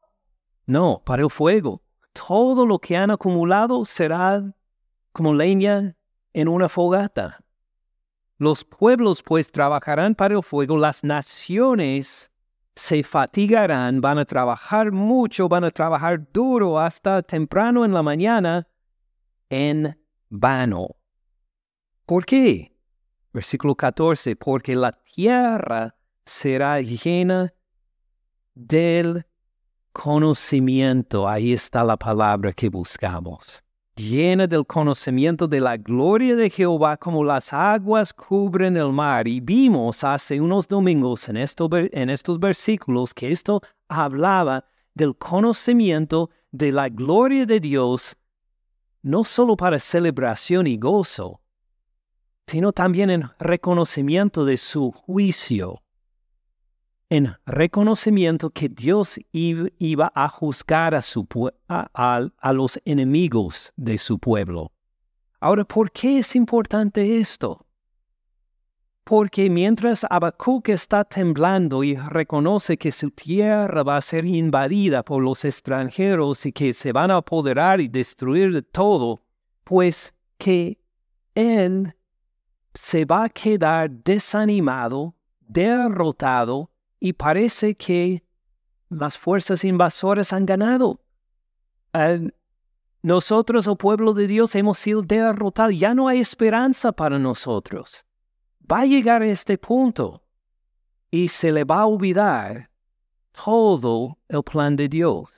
No, 0.70 1.02
para 1.04 1.24
el 1.24 1.32
fuego. 1.32 1.82
Todo 2.14 2.64
lo 2.64 2.78
que 2.78 2.96
han 2.96 3.10
acumulado 3.10 3.84
será 3.86 4.54
como 5.12 5.34
leña 5.34 5.98
en 6.32 6.48
una 6.48 6.70
fogata. 6.70 7.44
Los 8.38 8.64
pueblos 8.64 9.24
pues 9.24 9.52
trabajarán 9.52 10.14
para 10.14 10.36
el 10.36 10.44
fuego, 10.44 10.78
las 10.78 11.04
naciones 11.04 12.32
se 12.76 13.02
fatigarán, 13.02 14.00
van 14.00 14.20
a 14.20 14.26
trabajar 14.26 14.92
mucho, 14.92 15.50
van 15.50 15.64
a 15.64 15.72
trabajar 15.72 16.32
duro 16.32 16.80
hasta 16.80 17.24
temprano 17.24 17.84
en 17.84 17.92
la 17.92 18.04
mañana 18.04 18.68
en 19.50 20.00
vano. 20.30 20.98
¿Por 22.06 22.28
qué? 22.28 22.78
Versículo 23.34 23.74
14, 23.74 24.36
porque 24.36 24.76
la 24.76 24.92
tierra 24.92 25.96
será 26.26 26.80
llena 26.80 27.56
del 28.54 29.26
conocimiento. 30.00 31.28
Ahí 31.28 31.52
está 31.52 31.84
la 31.84 31.98
palabra 31.98 32.54
que 32.54 32.70
buscamos. 32.70 33.62
llena 33.98 34.48
del 34.48 34.66
conocimiento 34.66 35.46
de 35.46 35.60
la 35.60 35.76
gloria 35.76 36.38
de 36.38 36.50
Jehová 36.50 36.96
como 36.96 37.22
las 37.22 37.52
aguas 37.52 38.14
cubren 38.14 38.78
el 38.78 38.94
mar. 38.94 39.28
Y 39.28 39.42
vimos 39.42 40.06
hace 40.06 40.40
unos 40.40 40.70
domingos 40.70 41.28
en, 41.28 41.36
en 41.36 42.10
estos 42.10 42.40
versículos 42.40 43.14
que 43.14 43.30
esto 43.30 43.62
hablaba 43.90 44.64
del 44.94 45.18
conocimiento 45.18 46.30
de 46.50 46.72
la 46.72 46.88
gloria 46.88 47.46
de 47.46 47.60
Dios, 47.60 48.16
no 49.02 49.26
solo 49.26 49.58
para 49.58 49.80
celebración 49.80 50.66
y 50.66 50.78
gozo, 50.78 51.42
sino 52.48 52.72
también 52.72 53.10
en 53.10 53.30
reconocimiento 53.38 54.46
de 54.46 54.56
su 54.56 54.94
juicio 54.94 55.82
en 57.10 57.36
reconocimiento 57.46 58.52
que 58.52 58.70
Dios 58.70 59.20
iba 59.32 60.12
a 60.14 60.30
juzgar 60.30 60.94
a, 60.94 61.02
su, 61.02 61.28
a, 61.68 62.54
los 62.54 62.80
enemigos 62.86 63.74
de 63.76 63.98
su 63.98 64.20
pueblo. 64.20 64.72
Ahora, 65.40 65.64
¿por 65.64 65.92
qué 65.92 66.20
es 66.20 66.36
importante 66.36 67.18
esto? 67.18 67.66
Porque 69.04 69.50
mientras 69.50 70.06
Habacuc 70.08 70.70
está 70.70 71.04
temblando 71.04 71.84
y 71.84 71.96
reconoce 71.96 72.78
que 72.78 72.92
su 72.92 73.10
tierra 73.10 73.82
va 73.82 73.98
a 73.98 74.02
ser 74.02 74.26
invadida 74.26 75.04
por 75.04 75.24
los 75.24 75.46
extranjeros 75.46 76.46
y 76.46 76.52
que 76.52 76.76
se 76.76 76.92
van 76.92 77.10
a 77.10 77.18
apoderar 77.18 77.82
y 77.82 77.88
destruir 77.88 78.54
de 78.54 78.62
todo, 78.62 79.20
pues 79.64 80.14
que 80.38 80.80
él 81.34 81.96
se 82.76 83.06
va 83.06 83.24
a 83.24 83.30
quedar 83.30 83.90
desanimado, 83.90 85.16
derrotado 85.40 86.70
y 87.00 87.14
parece 87.14 87.76
que 87.76 88.24
las 88.90 89.18
fuerzas 89.18 89.64
invasoras 89.64 90.34
han 90.34 90.46
ganado. 90.46 91.00
nosotros, 93.02 93.68
el 93.68 93.78
pueblo 93.78 94.14
de 94.14 94.28
Dios, 94.28 94.56
hemos 94.56 94.78
sido 94.78 95.02
derrotados. 95.02 95.78
Ya 95.78 95.94
no 95.94 96.08
hay 96.08 96.20
esperanza 96.20 96.92
para 96.92 97.18
nosotros. 97.20 98.06
Va 98.72 98.82
a 98.82 98.86
llegar 98.86 99.22
a 99.22 99.28
este 99.28 99.58
punto 99.58 100.24
y 101.12 101.28
se 101.28 101.52
le 101.52 101.64
va 101.64 101.82
a 101.82 101.86
olvidar 101.86 102.70
todo 103.32 104.18
el 104.28 104.44
plan 104.44 104.76
de 104.76 104.90
Dios. 104.90 105.30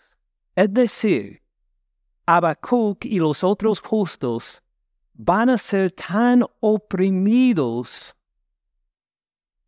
Es 0.56 0.74
decir, 0.74 1.42
Habacuc 2.26 3.06
y 3.06 3.20
los 3.20 3.44
otros 3.44 3.80
justos 3.80 4.62
van 5.14 5.50
a 5.50 5.58
ser 5.58 5.92
tan 5.92 6.46
oprimidos 6.60 8.16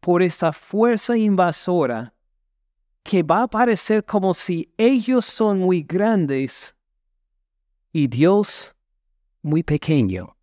por 0.04 0.22
esta 0.22 0.52
fuerza 0.52 1.16
invasora 1.16 2.14
que 3.04 3.24
va 3.24 3.44
a 3.44 3.48
parecer 3.48 4.04
como 4.04 4.34
si 4.34 4.70
ellos 4.78 5.24
son 5.24 5.60
muy 5.60 5.82
grandes 5.82 6.76
y 7.94 8.08
Dios 8.08 8.76
muy 9.42 9.64
pequeño. 9.64 10.36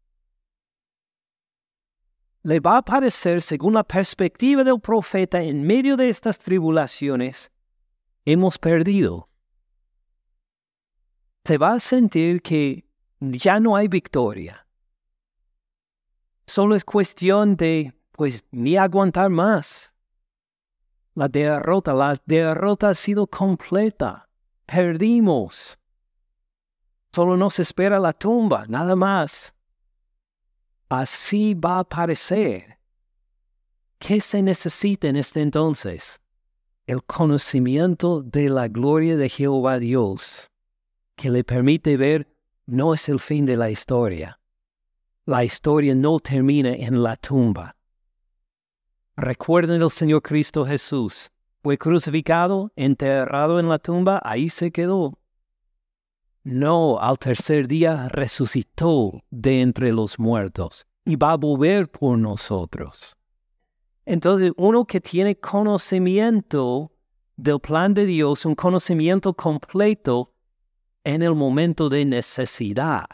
Le 2.42 2.59
va 2.59 2.79
a 2.79 2.83
parecer, 2.83 3.42
según 3.42 3.75
la 3.75 3.85
perspectiva 3.85 4.64
del 4.64 4.81
profeta, 4.81 5.42
en 5.42 5.62
medio 5.62 5.99
de 5.99 6.09
estas 6.09 6.38
tribulaciones, 6.38 7.51
hemos 8.25 8.57
perdido. 8.57 9.29
Te 11.42 11.59
va 11.59 11.75
a 11.75 11.81
sentir 11.81 12.40
que 12.40 12.87
ya 13.20 13.61
no 13.61 13.77
hay 13.77 13.88
victoria. 13.88 14.66
Solo 16.46 16.77
es 16.77 16.85
cuestión 16.85 17.57
de 17.57 18.00
pues 18.20 18.44
ni 18.50 18.76
aguantar 18.76 19.30
más. 19.30 19.94
La 21.14 21.26
derrota, 21.26 21.94
la 21.94 22.20
derrota 22.26 22.90
ha 22.90 22.94
sido 22.94 23.26
completa. 23.26 24.28
Perdimos. 24.66 25.78
Solo 27.12 27.38
nos 27.38 27.59
espera 27.59 27.98
la 27.98 28.12
tumba, 28.12 28.66
nada 28.68 28.94
más. 28.94 29.54
Así 30.90 31.54
va 31.54 31.78
a 31.78 31.85
parecer. 31.85 32.78
¿Qué 33.98 34.20
se 34.20 34.42
necesita 34.42 35.09
en 35.09 35.16
este 35.16 35.40
entonces? 35.40 36.20
El 36.85 37.02
conocimiento 37.02 38.20
de 38.20 38.50
la 38.50 38.68
gloria 38.68 39.16
de 39.16 39.30
Jehová 39.30 39.78
Dios, 39.78 40.50
que 41.16 41.30
le 41.30 41.42
permite 41.42 41.96
ver 41.96 42.30
no 42.66 42.92
es 42.92 43.09
el 43.09 43.18
fin 43.18 43.46
de 43.46 43.56
la 43.56 43.70
historia. 43.70 44.38
La 45.24 45.42
historia 45.42 45.94
no 45.94 46.20
termina 46.20 46.74
en 46.74 47.02
la 47.02 47.16
tumba. 47.16 47.76
Recuerden 49.22 49.83
el 49.83 49.90
Señor 49.90 50.22
Cristo 50.22 50.64
Jesús. 50.64 51.30
Fue 51.62 51.76
crucificado, 51.76 52.72
enterrado 52.74 53.61
en 53.61 53.68
la 53.68 53.78
tumba, 53.78 54.18
ahí 54.24 54.48
se 54.48 54.70
quedó. 54.70 55.18
No, 56.42 56.98
al 56.98 57.18
tercer 57.18 57.68
día 57.68 58.09
resucitó 58.09 59.22
de 59.28 59.61
entre 59.61 59.92
los 59.92 60.18
muertos 60.18 60.87
y 61.04 61.16
va 61.16 61.33
a 61.33 61.37
volver 61.37 61.90
por 61.90 62.16
nosotros. 62.16 63.14
Entonces, 64.06 64.52
uno 64.56 64.87
que 64.87 65.02
tiene 65.02 65.37
conocimiento 65.37 66.90
del 67.37 67.61
plan 67.61 67.92
de 67.92 68.06
Dios, 68.06 68.46
un 68.46 68.54
conocimiento 68.54 69.35
completo 69.35 70.33
en 71.04 71.20
el 71.20 71.35
momento 71.35 71.90
de 71.90 72.06
necesidad, 72.06 73.04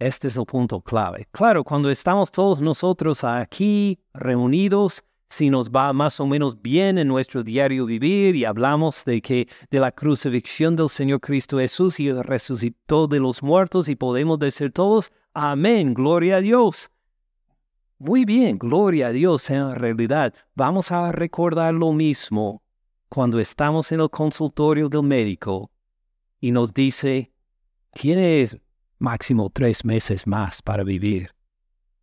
este 0.00 0.28
es 0.28 0.36
el 0.36 0.46
punto 0.46 0.80
clave. 0.80 1.28
Claro, 1.30 1.62
cuando 1.62 1.90
estamos 1.90 2.32
todos 2.32 2.60
nosotros 2.60 3.22
aquí 3.22 4.00
reunidos, 4.14 5.04
si 5.28 5.50
nos 5.50 5.70
va 5.70 5.92
más 5.92 6.18
o 6.18 6.26
menos 6.26 6.60
bien 6.60 6.98
en 6.98 7.06
nuestro 7.06 7.44
diario 7.44 7.86
vivir 7.86 8.34
y 8.34 8.44
hablamos 8.44 9.04
de 9.04 9.20
que 9.20 9.48
de 9.70 9.78
la 9.78 9.92
crucifixión 9.92 10.74
del 10.74 10.88
Señor 10.88 11.20
Cristo 11.20 11.58
Jesús 11.58 12.00
y 12.00 12.10
resucitó 12.10 13.06
de 13.06 13.20
los 13.20 13.42
muertos 13.42 13.88
y 13.88 13.94
podemos 13.94 14.38
decir 14.38 14.72
todos, 14.72 15.12
amén, 15.34 15.94
gloria 15.94 16.36
a 16.36 16.40
Dios. 16.40 16.90
Muy 17.98 18.24
bien, 18.24 18.58
gloria 18.58 19.08
a 19.08 19.12
Dios 19.12 19.50
en 19.50 19.74
realidad. 19.74 20.34
Vamos 20.54 20.90
a 20.90 21.12
recordar 21.12 21.74
lo 21.74 21.92
mismo 21.92 22.62
cuando 23.10 23.38
estamos 23.38 23.92
en 23.92 24.00
el 24.00 24.08
consultorio 24.08 24.88
del 24.88 25.02
médico 25.02 25.70
y 26.40 26.50
nos 26.50 26.72
dice, 26.72 27.32
es 27.92 28.56
máximo 29.00 29.50
tres 29.50 29.84
meses 29.84 30.26
más 30.26 30.62
para 30.62 30.84
vivir. 30.84 31.34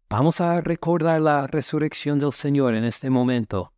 Vamos 0.10 0.42
a 0.42 0.62
recordar 0.62 1.22
la 1.22 1.48
resurrección 1.48 2.20
del 2.20 2.34
Señor 2.34 2.74
en 2.76 2.84
este 2.84 3.10
momento. 3.10 3.74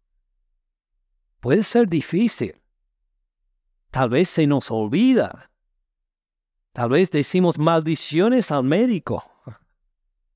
Puede 1.39 1.63
ser 1.63 1.87
difícil. 1.87 2.61
Tal 3.91 4.09
vez 4.09 4.29
se 4.29 4.45
nos 4.47 4.71
olvida. 4.71 5.51
Tal 6.73 6.89
vez 6.89 7.11
decimos 7.11 7.57
maldiciones 7.57 8.51
al 8.51 8.63
médico 8.63 9.23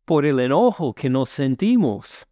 por 0.05 0.25
el 0.25 0.39
enojo 0.39 0.93
que 0.93 1.09
nos 1.09 1.29
sentimos. 1.29 2.27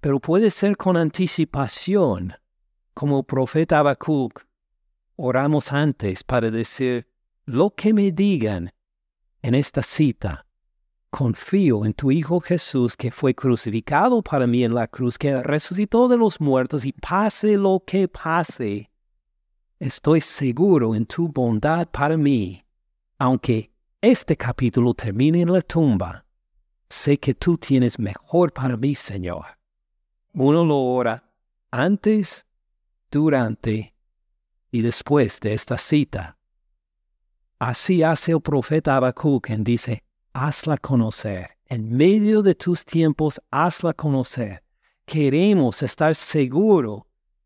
Pero 0.00 0.20
puede 0.20 0.50
ser 0.50 0.76
con 0.76 0.96
anticipación, 0.96 2.34
como 2.94 3.22
profeta 3.22 3.78
Habacuc. 3.78 4.44
Oramos 5.16 5.72
antes 5.72 6.24
para 6.24 6.50
decir, 6.50 7.08
lo 7.44 7.70
que 7.70 7.92
me 7.92 8.12
digan, 8.12 8.72
en 9.46 9.54
esta 9.54 9.80
cita. 9.80 10.44
Confío 11.08 11.84
en 11.84 11.92
tu 11.92 12.10
Hijo 12.10 12.40
Jesús 12.40 12.96
que 12.96 13.12
fue 13.12 13.32
crucificado 13.32 14.20
para 14.20 14.44
mí 14.46 14.64
en 14.64 14.74
la 14.74 14.88
cruz, 14.88 15.16
que 15.16 15.40
resucitó 15.40 16.08
de 16.08 16.16
los 16.16 16.40
muertos 16.40 16.84
y 16.84 16.92
pase 16.92 17.56
lo 17.56 17.80
que 17.86 18.08
pase. 18.08 18.90
Estoy 19.78 20.20
seguro 20.20 20.96
en 20.96 21.06
tu 21.06 21.28
bondad 21.28 21.88
para 21.88 22.16
mí. 22.16 22.64
Aunque 23.18 23.70
este 24.00 24.36
capítulo 24.36 24.94
termine 24.94 25.42
en 25.42 25.52
la 25.52 25.60
tumba, 25.60 26.24
sé 26.88 27.16
que 27.16 27.34
tú 27.34 27.56
tienes 27.56 28.00
mejor 28.00 28.52
para 28.52 28.76
mí, 28.76 28.96
Señor. 28.96 29.46
Uno 30.32 30.64
lo 30.64 30.78
ora 30.78 31.22
antes, 31.70 32.44
durante 33.12 33.94
y 34.72 34.82
después 34.82 35.38
de 35.38 35.54
esta 35.54 35.78
cita. 35.78 36.36
Así 37.58 38.02
hace 38.02 38.32
el 38.32 38.42
profeta 38.42 38.96
Habacuc, 38.96 39.46
quien 39.46 39.64
dice, 39.64 40.02
hazla 40.34 40.76
conocer. 40.76 41.56
En 41.66 41.96
medio 41.96 42.42
de 42.42 42.54
tus 42.54 42.84
tiempos, 42.84 43.40
hazla 43.50 43.94
conocer. 43.94 44.62
Queremos 45.06 45.82
estar 45.82 46.14
seguros 46.14 47.02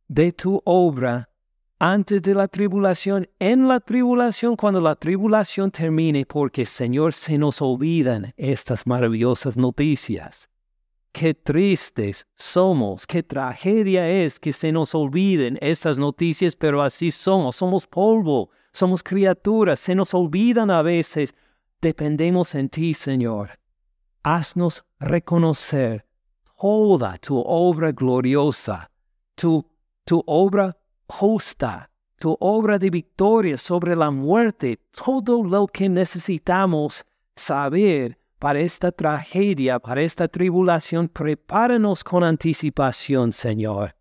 de 0.08 0.32
tu 0.32 0.60
obra 0.64 1.30
antes 1.78 2.20
de 2.20 2.34
la 2.34 2.48
tribulación, 2.48 3.28
en 3.38 3.68
la 3.68 3.78
tribulación, 3.78 4.56
cuando 4.56 4.80
la 4.80 4.96
tribulación 4.96 5.70
termine, 5.70 6.26
porque 6.26 6.66
Señor 6.66 7.14
se 7.14 7.38
nos 7.38 7.62
olvidan 7.62 8.34
estas 8.36 8.86
maravillosas 8.86 9.56
noticias. 9.56 10.48
Qué 11.12 11.34
tristes 11.34 12.26
somos, 12.34 13.06
qué 13.06 13.22
tragedia 13.22 14.08
es 14.08 14.38
que 14.40 14.52
se 14.52 14.72
nos 14.72 14.94
olviden 14.94 15.56
estas 15.60 15.96
noticias, 15.96 16.54
pero 16.56 16.82
así 16.82 17.10
somos, 17.10 17.56
somos 17.56 17.86
polvo, 17.86 18.50
somos 18.72 19.02
criaturas, 19.02 19.80
se 19.80 19.94
nos 19.94 20.14
olvidan 20.14 20.70
a 20.70 20.82
veces. 20.82 21.34
Dependemos 21.80 22.54
en 22.54 22.68
ti, 22.68 22.94
Señor. 22.94 23.58
Haznos 24.22 24.84
reconocer 24.98 26.04
toda 26.60 27.16
tu 27.18 27.38
obra 27.38 27.90
gloriosa, 27.90 28.90
tu, 29.34 29.64
obra 30.26 30.76
justa, 31.08 31.90
tu 32.18 32.36
obra 32.38 32.78
de 32.78 32.90
victoria 32.90 33.56
sobre 33.56 33.96
la 33.96 34.10
muerte, 34.10 34.78
todo 34.92 35.42
lo 35.42 35.66
que 35.66 35.88
necesitamos 35.88 37.04
saber 37.34 38.18
para 38.38 38.60
esta 38.60 38.92
tragedia, 38.92 39.78
para 39.78 40.02
esta 40.02 40.28
tribulación, 40.28 41.08
prepáranos 41.08 42.04
con 42.04 42.22
anticipación, 42.24 43.32
Señor. 43.32 43.94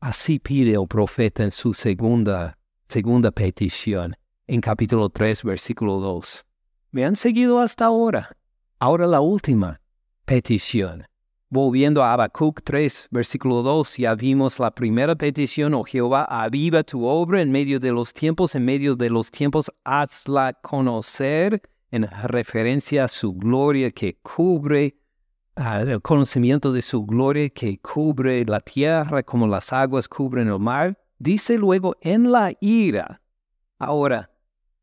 Así 0.00 0.38
pide 0.38 0.74
el 0.74 0.86
profeta 0.86 1.44
en 1.44 1.50
su 1.50 1.72
segunda, 1.72 2.58
segunda 2.88 3.30
petición, 3.30 4.16
en 4.46 4.60
capítulo 4.60 5.08
3, 5.08 5.42
versículo 5.42 5.98
2. 6.00 6.46
Me 6.92 7.04
han 7.04 7.16
seguido 7.16 7.58
hasta 7.58 7.86
ahora. 7.86 8.36
Ahora 8.78 9.06
la 9.06 9.20
última 9.20 9.80
petición. 10.24 11.04
Volviendo 11.48 12.02
a 12.02 12.12
Habacuc 12.12 12.60
3, 12.62 13.08
versículo 13.10 13.62
2, 13.62 13.98
ya 13.98 14.14
vimos 14.14 14.58
la 14.58 14.72
primera 14.72 15.14
petición, 15.14 15.74
oh 15.74 15.84
Jehová, 15.84 16.24
aviva 16.24 16.82
tu 16.82 17.04
obra 17.04 17.40
en 17.40 17.52
medio 17.52 17.78
de 17.78 17.92
los 17.92 18.12
tiempos, 18.12 18.54
en 18.54 18.64
medio 18.64 18.96
de 18.96 19.10
los 19.10 19.30
tiempos, 19.30 19.70
hazla 19.84 20.52
conocer 20.54 21.62
en 21.90 22.08
referencia 22.24 23.04
a 23.04 23.08
su 23.08 23.32
gloria 23.32 23.90
que 23.90 24.18
cubre, 24.22 24.96
el 25.56 26.02
conocimiento 26.02 26.72
de 26.72 26.82
su 26.82 27.06
gloria 27.06 27.48
que 27.48 27.78
cubre 27.78 28.44
la 28.44 28.60
tierra 28.60 29.22
como 29.22 29.46
las 29.46 29.72
aguas 29.72 30.08
cubren 30.08 30.48
el 30.48 30.58
mar. 30.58 30.98
Dice 31.18 31.58
luego 31.58 31.96
en 32.00 32.30
la 32.30 32.52
ira. 32.60 33.20
Ahora, 33.78 34.30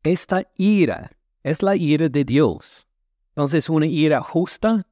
esta 0.02 0.46
ira 0.56 1.10
es 1.42 1.62
la 1.62 1.76
ira 1.76 2.08
de 2.08 2.24
Dios. 2.24 2.86
Entonces, 3.30 3.68
una 3.68 3.86
ira 3.86 4.20
justa, 4.20 4.86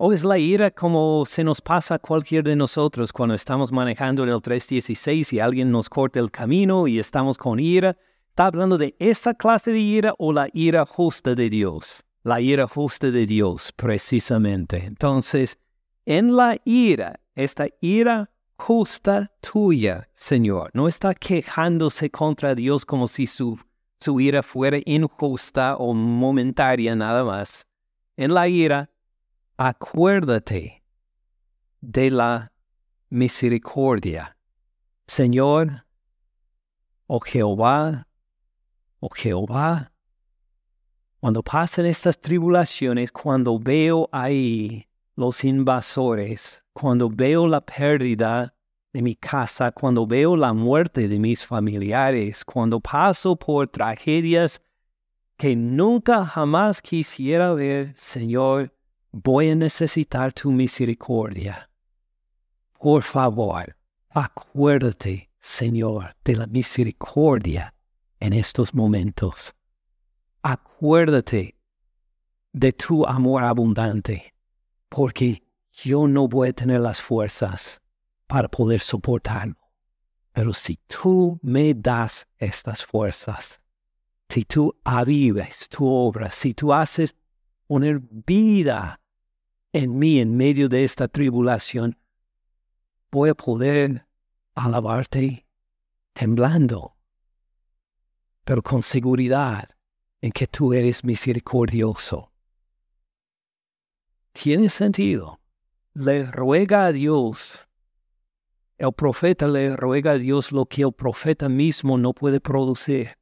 ¿O 0.00 0.12
es 0.12 0.22
la 0.22 0.38
ira 0.38 0.70
como 0.70 1.24
se 1.26 1.42
nos 1.42 1.60
pasa 1.60 1.96
a 1.96 1.98
cualquier 1.98 2.44
de 2.44 2.54
nosotros 2.54 3.12
cuando 3.12 3.34
estamos 3.34 3.72
manejando 3.72 4.22
el 4.22 4.40
316 4.40 5.32
y 5.32 5.40
alguien 5.40 5.72
nos 5.72 5.90
corta 5.90 6.20
el 6.20 6.30
camino 6.30 6.86
y 6.86 7.00
estamos 7.00 7.36
con 7.36 7.58
ira? 7.58 7.96
¿Está 8.28 8.46
hablando 8.46 8.78
de 8.78 8.94
esa 9.00 9.34
clase 9.34 9.72
de 9.72 9.80
ira 9.80 10.14
o 10.16 10.32
la 10.32 10.48
ira 10.52 10.86
justa 10.86 11.34
de 11.34 11.50
Dios? 11.50 12.04
La 12.22 12.40
ira 12.40 12.68
justa 12.68 13.10
de 13.10 13.26
Dios, 13.26 13.72
precisamente. 13.72 14.84
Entonces, 14.84 15.58
en 16.06 16.36
la 16.36 16.56
ira, 16.64 17.18
esta 17.34 17.66
ira 17.80 18.30
justa 18.58 19.30
tuya, 19.40 20.08
Señor, 20.14 20.70
no 20.74 20.88
está 20.88 21.14
quejándose 21.14 22.10
contra 22.10 22.54
Dios 22.54 22.84
como 22.84 23.06
si 23.06 23.26
su, 23.26 23.58
su 24.00 24.20
ira 24.20 24.42
fuera 24.42 24.78
injusta 24.84 25.76
o 25.76 25.94
momentaria 25.94 26.94
nada 26.94 27.24
más. 27.24 27.66
En 28.16 28.34
la 28.34 28.48
ira, 28.48 28.90
acuérdate 29.56 30.82
de 31.80 32.10
la 32.10 32.52
misericordia. 33.08 34.36
Señor, 35.06 35.86
oh 37.06 37.20
Jehová, 37.20 38.06
oh 39.00 39.08
Jehová, 39.08 39.92
cuando 41.20 41.42
pasan 41.42 41.86
estas 41.86 42.20
tribulaciones, 42.20 43.10
cuando 43.10 43.58
veo 43.58 44.08
ahí 44.12 44.86
los 45.16 45.44
invasores, 45.44 46.62
cuando 46.78 47.10
veo 47.10 47.48
la 47.48 47.60
pérdida 47.60 48.54
de 48.92 49.02
mi 49.02 49.16
casa, 49.16 49.72
cuando 49.72 50.06
veo 50.06 50.36
la 50.36 50.52
muerte 50.52 51.08
de 51.08 51.18
mis 51.18 51.44
familiares, 51.44 52.44
cuando 52.44 52.78
paso 52.78 53.34
por 53.34 53.66
tragedias 53.66 54.60
que 55.36 55.56
nunca 55.56 56.24
jamás 56.24 56.80
quisiera 56.80 57.52
ver, 57.52 57.94
Señor, 57.96 58.72
voy 59.10 59.50
a 59.50 59.56
necesitar 59.56 60.32
tu 60.32 60.52
misericordia. 60.52 61.68
Por 62.78 63.02
favor, 63.02 63.76
acuérdate, 64.10 65.30
Señor, 65.40 66.14
de 66.24 66.36
la 66.36 66.46
misericordia 66.46 67.74
en 68.20 68.32
estos 68.34 68.72
momentos. 68.72 69.52
Acuérdate 70.42 71.56
de 72.52 72.72
tu 72.72 73.04
amor 73.04 73.42
abundante, 73.42 74.32
porque 74.88 75.42
yo 75.82 76.08
no 76.08 76.28
voy 76.28 76.48
a 76.48 76.52
tener 76.52 76.80
las 76.80 77.00
fuerzas 77.00 77.80
para 78.26 78.48
poder 78.48 78.80
soportarlo. 78.80 79.56
Pero 80.32 80.52
si 80.52 80.78
tú 80.86 81.38
me 81.42 81.74
das 81.74 82.26
estas 82.36 82.84
fuerzas, 82.84 83.62
si 84.28 84.44
tú 84.44 84.76
avives 84.84 85.68
tu 85.68 85.86
obra, 85.86 86.30
si 86.30 86.54
tú 86.54 86.72
haces 86.72 87.14
poner 87.66 88.00
vida 88.00 89.00
en 89.72 89.98
mí 89.98 90.20
en 90.20 90.36
medio 90.36 90.68
de 90.68 90.84
esta 90.84 91.08
tribulación, 91.08 91.96
voy 93.10 93.30
a 93.30 93.34
poder 93.34 94.06
alabarte 94.54 95.46
temblando, 96.12 96.96
pero 98.44 98.62
con 98.62 98.82
seguridad 98.82 99.70
en 100.20 100.32
que 100.32 100.46
tú 100.46 100.72
eres 100.72 101.04
misericordioso. 101.04 102.32
Tiene 104.32 104.68
sentido. 104.68 105.38
Le 106.00 106.26
ruega 106.30 106.84
a 106.84 106.92
Dios. 106.92 107.66
El 108.76 108.92
profeta 108.92 109.48
le 109.48 109.74
ruega 109.74 110.12
a 110.12 110.18
Dios 110.18 110.52
lo 110.52 110.64
que 110.64 110.82
el 110.82 110.92
profeta 110.92 111.48
mismo 111.48 111.98
no 111.98 112.12
puede 112.12 112.38
producir. 112.38 113.16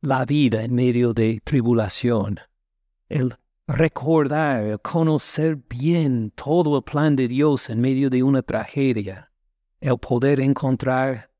La 0.00 0.24
vida 0.24 0.62
en 0.62 0.74
medio 0.74 1.12
de 1.12 1.42
tribulación. 1.44 2.40
El 3.10 3.36
recordar, 3.68 4.80
conocer 4.80 5.56
bien 5.68 6.30
todo 6.30 6.78
el 6.78 6.84
plan 6.84 7.16
de 7.16 7.28
Dios 7.28 7.68
en 7.68 7.82
medio 7.82 8.08
de 8.08 8.22
una 8.22 8.40
tragedia, 8.40 9.30
el 9.78 9.98
poder 9.98 10.40
encontrar 10.40 11.30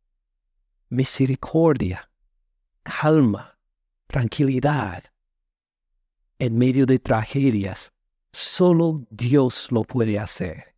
misericordia, 0.90 2.10
calma, 2.82 3.58
tranquilidad 4.08 5.04
en 6.38 6.58
medio 6.58 6.84
de 6.84 6.98
tragedias, 6.98 7.94
solo 8.36 9.06
Dios 9.10 9.72
lo 9.72 9.82
puede 9.84 10.18
hacer. 10.18 10.74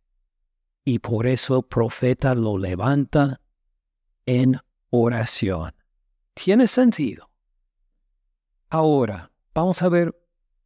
Y 0.85 0.99
por 0.99 1.27
eso 1.27 1.57
el 1.57 1.63
profeta 1.63 2.33
lo 2.33 2.57
levanta 2.57 3.41
en 4.25 4.57
oración. 4.89 5.73
Tiene 6.33 6.67
sentido. 6.67 7.29
Ahora, 8.69 9.31
vamos 9.53 9.81
a 9.81 9.89
ver 9.89 10.15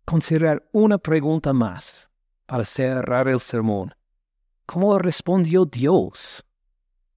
considerar 0.06 0.70
una 0.72 1.00
pregunta 1.00 1.52
más 1.52 2.12
para 2.46 2.64
cerrar 2.64 3.28
el 3.28 3.40
sermón. 3.40 3.96
¿Cómo 4.68 5.00
respondió 5.00 5.66
Dios 5.66 6.46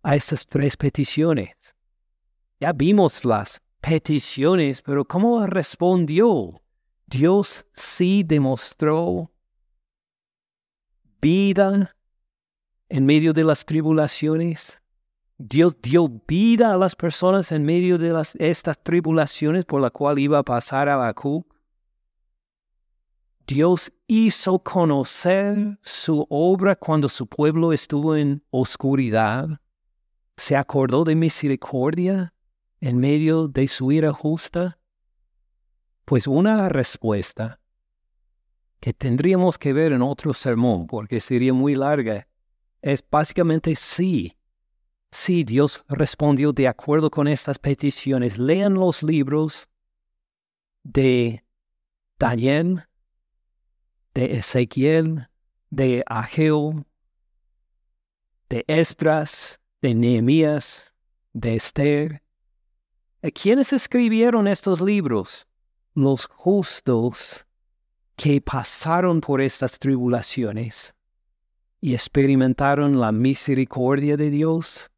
a 0.03 0.17
estas 0.17 0.47
tres 0.47 0.77
peticiones? 0.77 1.55
Ya 2.59 2.73
vimos 2.73 3.25
las 3.27 3.61
peticiones, 3.81 4.81
pero 4.81 5.05
¿cómo 5.05 5.47
respondió? 5.47 6.63
Dios 7.07 7.67
sí 7.75 8.23
demostró 8.25 9.31
vida 11.21 11.95
en 12.89 13.07
medio 13.07 13.33
de 13.33 13.45
las 13.45 13.65
tribulaciones. 13.65 14.83
Dios 15.39 15.77
dio 15.83 16.09
vida 16.27 16.73
a 16.73 16.77
las 16.77 16.97
personas 16.97 17.53
en 17.53 17.65
medio 17.65 17.99
de 17.99 18.23
estas 18.39 18.83
tribulaciones 18.83 19.65
por 19.65 19.81
la 19.81 19.91
cual 19.91 20.19
iba 20.19 20.39
a 20.39 20.43
pasar 20.43 20.89
a 20.89 20.95
Habacuc. 20.95 21.47
Dios 23.47 23.93
hizo 24.09 24.59
conocer 24.59 25.79
su 25.83 26.27
obra 26.31 26.75
cuando 26.75 27.09
su 27.09 27.27
pueblo 27.27 27.73
estuvo 27.73 28.17
en 28.17 28.43
oscuridad. 28.51 29.61
Se 30.37 30.57
acordó 30.57 31.05
de 31.05 31.15
misericordia 31.15 32.35
en 32.81 32.99
medio 32.99 33.47
de 33.47 33.69
su 33.69 33.93
ira 33.93 34.13
justa. 34.13 34.79
Pues 36.05 36.27
una 36.27 36.69
respuesta 36.69 37.61
que 38.87 38.95
tendríamos 38.95 39.59
que 39.59 39.73
ver 39.73 39.91
en 39.91 40.01
otro 40.01 40.33
sermón, 40.33 40.87
porque 40.87 41.19
sería 41.19 41.53
muy 41.53 41.75
larga, 41.75 42.29
es 42.81 43.03
básicamente 43.11 43.75
sí. 43.75 44.37
Sí, 45.11 45.43
Dios 45.43 45.85
respondió 45.89 46.53
de 46.53 46.69
acuerdo 46.69 47.11
con 47.11 47.27
estas 47.27 47.59
peticiones. 47.59 48.39
Lean 48.39 48.75
los 48.75 49.03
libros 49.03 49.69
de 50.85 51.45
Daniel, 52.17 52.85
de 54.15 54.35
Ezequiel, 54.35 55.27
de 55.69 56.05
Ageo, 56.07 56.87
de 58.49 58.65
Estras, 58.69 59.59
de 59.83 59.97
Nehemías, 59.97 60.95
de 61.33 61.57
Esther. 61.57 62.23
¿Quiénes 63.35 63.73
escribieron 63.73 64.47
estos 64.47 64.81
libros? 64.81 65.49
Los 65.93 66.27
justos 66.27 67.46
que 68.17 68.41
pasaron 68.41 69.21
por 69.21 69.41
estas 69.41 69.79
tribulaciones 69.79 70.95
y 71.81 71.95
experimentaron 71.95 72.99
la 72.99 73.13
misericordia 73.13 74.17
de 74.17 74.31
Dios, 74.31 74.91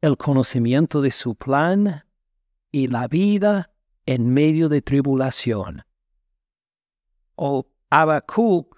el 0.00 0.16
conocimiento 0.16 1.02
de 1.02 1.10
su 1.10 1.34
plan 1.34 2.04
y 2.70 2.86
la 2.86 3.08
vida 3.08 3.72
en 4.06 4.32
medio 4.32 4.68
de 4.68 4.82
tribulación. 4.82 5.82
O 7.34 7.66
Habacuc, 7.90 8.76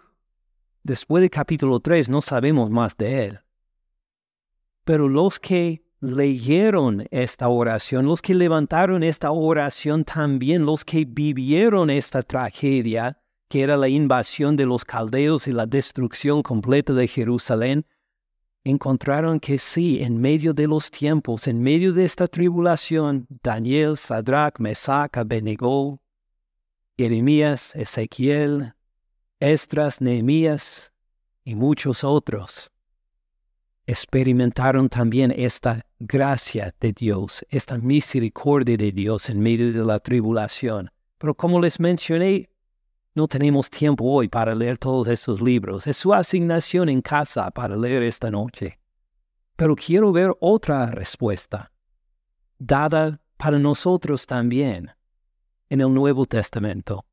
después 0.82 1.20
del 1.20 1.30
capítulo 1.30 1.80
3, 1.80 2.08
no 2.08 2.22
sabemos 2.22 2.70
más 2.70 2.96
de 2.96 3.26
él. 3.26 3.40
Pero 4.84 5.08
los 5.08 5.38
que 5.38 5.84
leyeron 6.00 7.06
esta 7.10 7.48
oración, 7.48 8.06
los 8.06 8.22
que 8.22 8.34
levantaron 8.34 9.02
esta 9.02 9.30
oración 9.30 10.04
también, 10.04 10.64
los 10.64 10.84
que 10.84 11.04
vivieron 11.04 11.90
esta 11.90 12.22
tragedia, 12.22 13.20
que 13.48 13.62
era 13.62 13.76
la 13.76 13.88
invasión 13.88 14.56
de 14.56 14.66
los 14.66 14.84
caldeos 14.84 15.46
y 15.46 15.52
la 15.52 15.66
destrucción 15.66 16.42
completa 16.42 16.92
de 16.92 17.06
Jerusalén, 17.06 17.86
encontraron 18.64 19.38
que 19.38 19.58
sí, 19.58 20.02
en 20.02 20.20
medio 20.20 20.52
de 20.52 20.66
los 20.66 20.90
tiempos, 20.90 21.46
en 21.46 21.62
medio 21.62 21.92
de 21.92 22.04
esta 22.04 22.26
tribulación, 22.26 23.26
Daniel, 23.42 23.96
Sadrach, 23.96 24.58
Mesach, 24.58 25.16
Abednego, 25.16 26.00
Jeremías, 26.98 27.76
Ezequiel, 27.76 28.74
Estras, 29.38 30.00
Nehemías 30.00 30.92
y 31.44 31.54
muchos 31.54 32.02
otros 32.02 32.72
experimentaron 33.86 34.88
también 34.88 35.32
esta 35.36 35.86
gracia 35.98 36.74
de 36.80 36.92
Dios, 36.92 37.46
esta 37.48 37.78
misericordia 37.78 38.76
de 38.76 38.90
Dios 38.92 39.30
en 39.30 39.40
medio 39.40 39.72
de 39.72 39.84
la 39.84 40.00
tribulación. 40.00 40.90
Pero 41.18 41.34
como 41.34 41.60
les 41.60 41.78
mencioné, 41.78 42.50
no 43.16 43.26
tenemos 43.26 43.70
tiempo 43.70 44.04
hoy 44.04 44.28
para 44.28 44.54
leer 44.54 44.76
todos 44.76 45.08
esos 45.08 45.40
libros. 45.40 45.86
Es 45.86 45.96
su 45.96 46.12
asignación 46.12 46.90
en 46.90 47.00
casa 47.00 47.50
para 47.50 47.74
leer 47.74 48.02
esta 48.02 48.30
noche. 48.30 48.78
Pero 49.56 49.74
quiero 49.74 50.12
ver 50.12 50.36
otra 50.38 50.90
respuesta, 50.90 51.72
dada 52.58 53.18
para 53.38 53.58
nosotros 53.58 54.26
también 54.26 54.90
en 55.70 55.80
el 55.80 55.94
Nuevo 55.94 56.26
Testamento. 56.26 57.06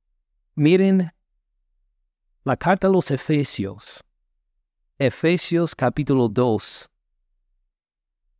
Miren 0.55 1.09
la 2.43 2.57
carta 2.57 2.87
a 2.87 2.89
los 2.89 3.09
Efesios. 3.09 4.03
Efesios 4.99 5.73
capítulo 5.73 6.27
2, 6.27 6.89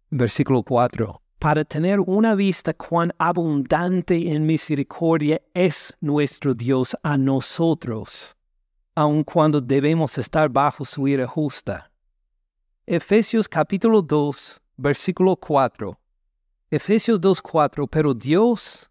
versículo 0.09 0.64
4 0.64 1.22
para 1.44 1.66
tener 1.66 2.00
una 2.00 2.36
vista 2.36 2.74
cuán 2.74 3.14
abundante 3.18 4.32
en 4.32 4.46
misericordia 4.46 5.41
es 5.54 5.94
nuestro 6.00 6.54
Dios 6.54 6.96
a 7.04 7.18
nosotros, 7.18 8.34
aun 8.96 9.26
cuando 9.26 9.60
debemos 9.60 10.18
estar 10.18 10.48
bajo 10.48 10.86
su 10.86 11.06
ira 11.06 11.28
justa. 11.28 11.91
Efesios 12.86 13.50
capítulo 13.50 14.02
2, 14.02 14.62
versículo 14.78 15.36
4. 15.36 16.00
Efesios 16.72 17.20
2, 17.20 17.41
4. 17.41 17.88
Pero 17.88 18.14
Dios, 18.14 18.89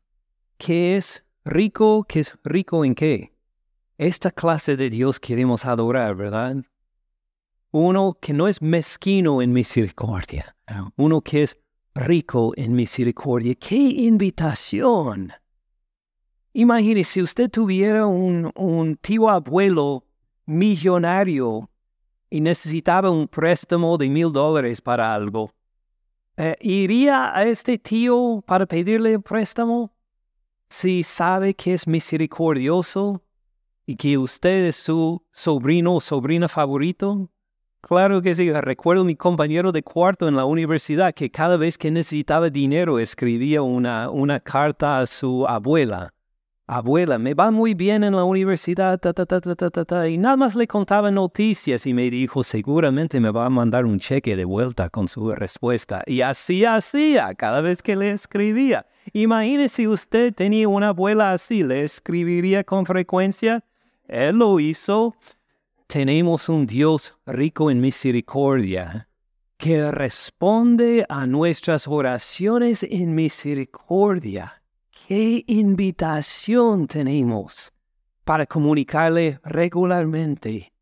que 0.59 0.99
es 0.99 1.25
rico, 1.47 2.05
que 2.05 2.21
es 2.21 2.37
rico 2.45 2.85
en 2.85 2.95
qué? 2.95 3.33
Esta 3.97 4.31
clase 4.31 4.77
de 4.77 4.91
Dios 4.91 5.19
queremos 5.19 5.65
adorar, 5.65 6.15
¿verdad? 6.17 6.57
Uno 7.71 8.13
que 8.21 8.35
no 8.35 8.47
es 8.47 8.61
mezquino 8.61 9.41
en 9.41 9.55
misericordia, 9.55 10.55
uno 10.97 11.23
que 11.23 11.45
es 11.45 11.62
rico 11.95 12.53
en 12.57 12.75
misericordia. 12.75 13.55
¡Qué 13.55 13.77
invitación! 13.77 15.33
Imagínese 16.55 17.13
si 17.13 17.23
usted 17.23 17.51
tuviera 17.51 18.07
un, 18.07 18.99
tío 19.01 19.31
abuelo 19.31 20.05
millonario 20.45 21.71
y 22.29 22.41
necesitaba 22.41 23.11
un 23.11 23.27
préstamo 23.27 23.97
de 23.97 24.09
mil 24.09 24.31
dólares 24.33 24.81
para 24.81 25.15
algo. 25.15 25.51
Eh, 26.37 26.57
¿Iría 26.61 27.35
a 27.35 27.45
este 27.45 27.79
tío 27.79 28.43
para 28.47 28.67
pedirle 28.67 29.15
el 29.15 29.23
préstamo? 29.23 29.95
Si 30.69 31.03
sabe 31.03 31.55
que 31.55 31.75
es 31.75 31.87
misericordioso 31.87 33.23
y 33.87 33.97
que 33.97 34.17
usted 34.19 34.67
es 34.67 34.77
su 34.77 35.23
sobrino 35.31 35.97
o 35.97 36.01
sobrina 36.01 36.49
favorito, 36.49 37.31
Claro 37.83 38.23
que 38.23 38.37
sí, 38.37 38.51
recuerdo 38.53 39.05
mi 39.05 39.17
compañero 39.17 39.73
de 39.73 39.83
cuarto 39.83 40.29
en 40.29 40.37
la 40.37 40.45
universidad 40.45 41.13
que 41.13 41.31
cada 41.31 41.57
vez 41.57 41.77
que 41.77 41.91
necesitaba 41.91 42.49
dinero 42.49 43.01
escribía 43.01 43.61
una, 43.63 44.09
una 44.09 44.39
carta 44.39 45.01
a 45.01 45.07
su 45.07 45.47
abuela. 45.49 46.15
Abuela, 46.69 47.19
me 47.19 47.35
va 47.35 47.51
muy 47.51 47.75
bien 47.75 48.05
en 48.05 48.15
la 48.15 48.23
universidad, 48.23 49.01
ta, 49.01 49.13
ta, 49.13 49.27
ta, 49.27 50.09
y 50.09 50.17
nada 50.17 50.37
más 50.37 50.55
le 50.55 50.69
contaba 50.69 51.11
noticias 51.11 51.85
y 51.85 51.93
me 51.93 52.09
dijo, 52.09 52.45
seguramente 52.45 53.19
me 53.19 53.33
va 53.33 53.47
a 53.47 53.51
mandar 53.51 53.85
un 53.85 53.99
cheque 53.99 54.37
de 54.37 54.45
vuelta 54.45 54.89
con 54.89 55.09
su 55.09 55.33
respuesta. 55.33 56.05
Y 56.07 56.21
así 56.21 56.65
hacía 56.65 57.35
cada 57.35 57.61
vez 57.61 57.83
que 57.83 57.97
le 57.97 58.13
escribía. 58.13 58.87
Imagínese 59.13 59.75
si 59.75 59.89
usted 59.89 60.33
tenía 60.33 60.69
una 60.69 60.91
abuela 60.91 61.33
así, 61.33 61.65
¿le 61.65 61.83
escribiría 61.83 62.63
con 62.63 62.87
frecuencia? 62.87 63.65
Él 64.07 64.37
lo 64.37 64.61
hizo 64.61 65.17
tenemos 65.93 66.49
un 66.49 66.67
Dios 66.67 67.15
rico 67.27 67.71
en 67.71 67.79
misericordia 67.79 69.11
que 69.59 69.91
responde 69.91 71.05
a 71.07 71.27
nuestras 71.27 71.87
oraciones 71.87 72.83
en 72.83 73.15
misericordia. 73.15 74.63
¡Qué 75.07 75.45
invitación 75.47 76.87
tenemos 76.87 77.75
para 78.25 78.47
comunicarle 78.47 79.39
regularmente 79.45 80.73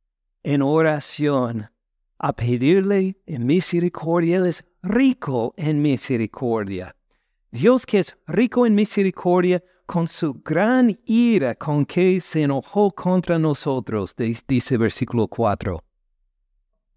en 0.45 0.63
oración 0.63 1.69
a 2.17 2.33
pedirle 2.33 3.17
en 3.27 3.47
misericordia? 3.47 4.37
Él 4.37 4.47
es 4.47 4.65
rico 4.81 5.55
en 5.57 5.83
misericordia. 5.83 6.95
Dios 7.51 7.85
que 7.85 7.99
es 7.99 8.17
rico 8.29 8.65
en 8.65 8.77
misericordia 8.77 9.61
con 9.91 10.07
su 10.07 10.35
gran 10.35 10.97
ira 11.05 11.57
con 11.57 11.85
que 11.85 12.21
se 12.21 12.45
enojó 12.45 12.93
contra 12.93 13.41
nosotros, 13.41 14.15
dice 14.47 14.79
versículo 14.79 15.27
4. 15.27 15.83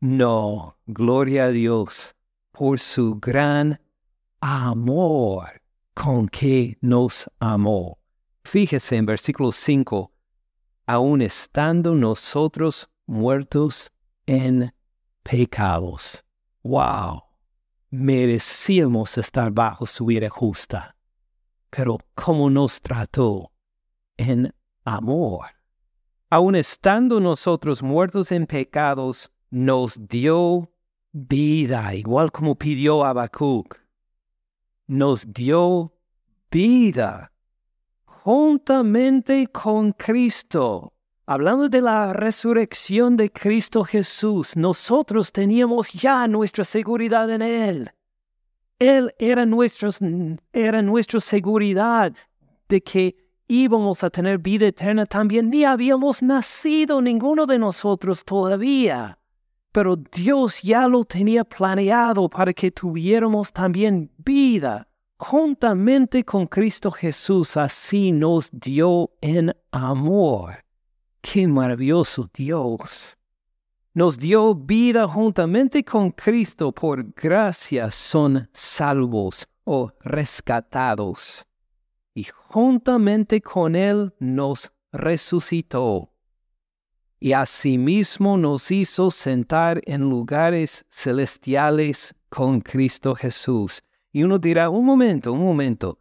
No, 0.01 0.77
gloria 0.85 1.45
a 1.45 1.49
Dios 1.49 2.13
por 2.51 2.79
su 2.79 3.15
gran 3.15 3.81
amor 4.41 5.59
con 5.95 6.27
que 6.27 6.77
nos 6.81 7.27
amó. 7.39 7.97
Fíjese 8.43 8.97
en 8.97 9.07
versículo 9.07 9.51
5, 9.51 10.11
aun 10.85 11.23
estando 11.23 11.95
nosotros 11.95 12.91
muertos 13.07 13.91
en 14.27 14.71
pecados. 15.23 16.23
Wow, 16.61 17.23
merecíamos 17.89 19.17
estar 19.17 19.51
bajo 19.51 19.87
su 19.87 20.11
ira 20.11 20.29
justa 20.29 20.93
pero 21.75 21.97
cómo 22.13 22.51
nos 22.51 22.81
trató 22.81 23.51
en 24.15 24.53
amor. 24.85 25.45
Aun 26.29 26.55
estando 26.55 27.19
nosotros 27.19 27.81
muertos 27.81 28.31
en 28.31 28.45
pecados, 28.45 29.31
nos 29.49 30.07
dio 30.07 30.71
vida, 31.11 31.95
igual 31.95 32.31
como 32.31 32.55
pidió 32.55 33.03
Habacuc. 33.03 33.75
Nos 34.85 35.33
dio 35.33 35.93
vida 36.51 37.31
juntamente 38.05 39.47
con 39.47 39.93
Cristo. 39.93 40.93
Hablando 41.25 41.69
de 41.69 41.81
la 41.81 42.13
resurrección 42.13 43.17
de 43.17 43.31
Cristo 43.31 43.83
Jesús, 43.83 44.55
nosotros 44.55 45.31
teníamos 45.31 45.91
ya 45.91 46.27
nuestra 46.27 46.65
seguridad 46.65 47.31
en 47.31 47.41
Él. 47.41 47.91
Él 48.83 49.15
era, 49.17 49.45
era 50.51 50.81
nuestra 50.81 51.19
seguridad 51.21 52.11
de 52.67 52.81
que 52.83 53.15
íbamos 53.47 54.03
a 54.03 54.09
tener 54.09 54.39
vida 54.39 54.67
eterna 54.67 55.05
también. 55.05 55.49
Ni 55.49 55.63
habíamos 55.63 56.21
nacido 56.21 57.01
ninguno 57.01 57.45
de 57.45 57.59
nosotros 57.59 58.25
todavía. 58.25 59.17
Pero 59.71 59.95
Dios 59.95 60.61
ya 60.61 60.89
lo 60.89 61.05
tenía 61.05 61.45
planeado 61.45 62.29
para 62.29 62.51
que 62.51 62.71
tuviéramos 62.71 63.53
también 63.53 64.11
vida 64.17 64.85
juntamente 65.17 66.25
con 66.25 66.45
Cristo 66.47 66.91
Jesús. 66.91 67.55
Así 67.55 68.11
nos 68.11 68.51
dio 68.51 69.11
en 69.21 69.55
amor. 69.71 70.61
Qué 71.21 71.47
maravilloso 71.47 72.29
Dios 72.33 73.17
nos 73.93 74.17
dio 74.17 74.55
vida 74.55 75.07
juntamente 75.07 75.83
con 75.83 76.11
Cristo, 76.11 76.71
por 76.71 77.13
gracia 77.13 77.91
son 77.91 78.49
salvos 78.51 79.47
o 79.65 79.91
rescatados. 80.01 81.45
Y 82.15 82.25
juntamente 82.25 83.41
con 83.41 83.75
Él 83.75 84.13
nos 84.19 84.71
resucitó. 84.91 86.11
Y 87.19 87.33
asimismo 87.33 88.37
nos 88.37 88.69
hizo 88.71 89.11
sentar 89.11 89.81
en 89.85 90.01
lugares 90.01 90.85
celestiales 90.89 92.15
con 92.29 92.61
Cristo 92.61 93.15
Jesús. 93.15 93.83
Y 94.11 94.23
uno 94.23 94.39
dirá, 94.39 94.69
un 94.69 94.85
momento, 94.85 95.31
un 95.33 95.43
momento, 95.43 95.99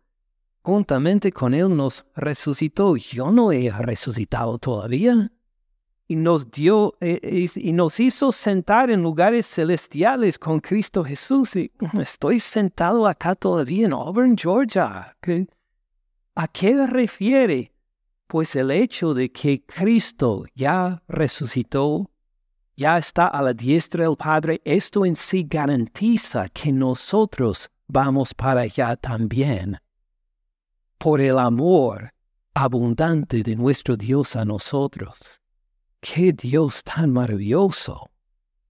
juntamente 0.63 1.31
con 1.31 1.55
Él 1.55 1.77
nos 1.77 2.05
resucitó. 2.17 2.97
Yo 2.97 3.31
no 3.31 3.53
he 3.53 3.71
resucitado 3.71 4.59
todavía 4.59 5.31
y 6.13 6.17
nos 6.17 6.51
dio 6.51 6.95
eh, 7.01 7.49
y 7.55 7.73
nos 7.73 7.99
hizo 7.99 8.33
sentar 8.33 8.91
en 8.91 9.03
lugares 9.03 9.47
celestiales 9.47 10.39
con 10.39 10.61
Cristo 10.61 11.03
Jesús. 11.03 11.57
Y 11.57 11.73
estoy 11.99 12.39
sentado 12.39 13.07
acá 13.07 13.35
todavía 13.35 13.87
en 13.87 13.95
Auburn, 13.95 14.37
Georgia. 14.37 15.17
¿A 16.35 16.49
qué 16.49 16.87
refiere? 16.87 17.73
Pues 18.27 18.55
el 18.57 18.71
hecho 18.71 19.15
de 19.15 19.33
que 19.33 19.65
Cristo 19.65 20.45
ya 20.55 21.03
resucitó 21.09 22.11
ya 22.77 22.99
está 22.99 23.29
a 23.29 23.41
la 23.41 23.55
diestra 23.55 24.05
del 24.05 24.17
Padre, 24.17 24.61
esto 24.67 25.07
en 25.07 25.17
sí 25.17 25.47
garantiza 25.49 26.51
que 26.51 26.73
nosotros 26.73 27.71
vamos 27.87 28.35
para 28.35 28.63
allá 28.63 28.97
también. 28.97 29.79
Por 30.99 31.23
el 31.23 31.39
amor 31.39 32.13
abundante 32.53 33.43
de 33.43 33.57
nuestro 33.57 33.97
Dios 33.97 34.37
a 34.37 34.45
nosotros. 34.45 35.42
Qué 36.03 36.33
Dios 36.33 36.83
tan 36.83 37.13
maravilloso, 37.13 38.11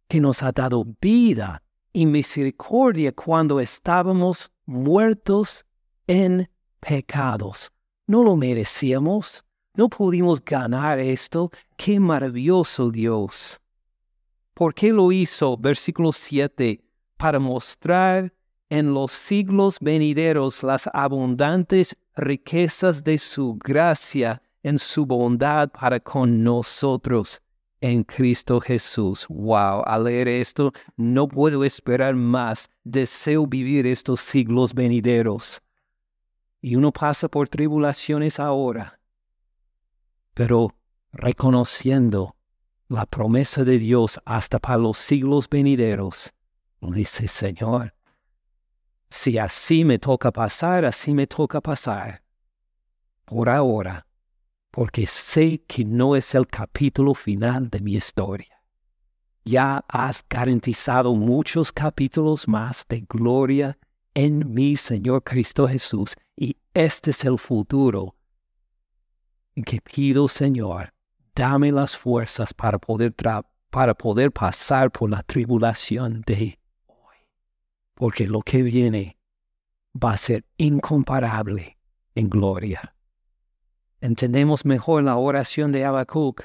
que 0.07 0.21
nos 0.21 0.43
ha 0.43 0.53
dado 0.53 0.85
vida 1.01 1.63
y 1.91 2.05
misericordia 2.05 3.11
cuando 3.13 3.59
estábamos 3.59 4.53
muertos 4.67 5.65
en 6.07 6.51
pecados. 6.79 7.73
No 8.07 8.23
lo 8.23 8.37
merecíamos, 8.37 9.47
no 9.75 9.89
pudimos 9.89 10.45
ganar 10.45 10.99
esto. 10.99 11.51
Qué 11.79 11.99
maravilloso 11.99 12.91
Dios. 12.91 13.59
¿Por 14.53 14.75
qué 14.75 14.93
lo 14.93 15.11
hizo? 15.11 15.57
Versículo 15.57 16.13
7. 16.13 16.85
Para 17.17 17.39
mostrar 17.39 18.31
en 18.69 18.93
los 18.93 19.11
siglos 19.11 19.79
venideros 19.81 20.63
las 20.63 20.87
abundantes 20.93 21.97
riquezas 22.15 23.03
de 23.03 23.17
su 23.17 23.55
gracia 23.55 24.43
en 24.63 24.79
su 24.79 25.07
bondad 25.07 25.71
para 25.71 26.01
con 26.01 26.43
nosotros 26.43 27.43
en 27.83 28.05
Cristo 28.05 28.61
Jesús. 28.61 29.27
Wow, 29.29 29.83
al 29.85 30.05
leer 30.05 30.29
esto, 30.29 30.73
no 30.97 31.29
puedo 31.29 31.65
esperar 31.65 32.15
más. 32.15 32.71
Deseo 32.85 33.47
vivir 33.47 33.87
estos 33.87 34.21
siglos 34.21 34.73
venideros. 34.73 35.61
Y 36.61 36.77
uno 36.77 36.93
pasa 36.93 37.29
por 37.29 37.49
tribulaciones 37.49 38.39
ahora, 38.39 39.01
pero 40.33 40.73
reconociendo 41.13 42.37
la 42.89 43.05
promesa 43.05 43.65
de 43.65 43.79
Dios 43.79 44.21
hasta 44.25 44.61
para 44.61 44.79
los 44.79 44.97
siglos 44.97 45.49
venideros, 45.49 46.33
dice 46.81 47.27
Señor, 47.27 47.95
si 49.09 49.39
así 49.39 49.85
me 49.85 49.99
toca 49.99 50.31
pasar, 50.31 50.85
así 50.85 51.13
me 51.13 51.27
toca 51.27 51.61
pasar. 51.61 52.23
Por 53.25 53.49
ahora, 53.49 54.07
porque 54.73 55.07
sé 55.07 55.63
que 55.69 55.85
no 55.85 56.17
es 56.17 56.35
el 56.35 56.49
capítulo 56.49 57.13
final 57.13 57.69
de 57.69 57.79
mi 57.81 57.93
historia. 57.93 58.59
Ya 59.45 59.85
has 59.87 60.25
garantizado 60.29 61.15
muchos 61.15 61.71
capítulos 61.71 62.49
más 62.49 62.87
de 62.89 63.05
gloria 63.07 63.79
en 64.15 64.53
mi 64.53 64.77
Señor 64.77 65.23
Cristo 65.23 65.69
Jesús, 65.69 66.15
y 66.35 66.57
este 66.73 67.11
es 67.11 67.25
el 67.25 67.39
futuro 67.39 68.17
que 69.67 69.81
pido, 69.83 70.27
Señor, 70.27 70.95
dame 71.35 71.71
las 71.71 71.95
fuerzas 71.95 72.55
para 72.55 72.79
poder, 72.79 73.15
para 73.69 73.93
poder 73.93 74.33
pasar 74.33 74.91
por 74.91 75.11
la 75.11 75.23
tribulación 75.23 76.23
de 76.27 76.59
hoy, 76.87 77.29
porque 77.95 78.27
lo 78.27 78.41
que 78.41 78.63
viene 78.63 79.19
va 79.95 80.13
a 80.13 80.17
ser 80.17 80.47
incomparable 80.57 81.77
en 82.15 82.31
gloria 82.31 82.95
entendemos 84.03 84.65
mejor 84.65 85.05
la 85.05 85.17
oración 85.17 85.71
de 85.73 85.85
Habacuc. 85.85 86.43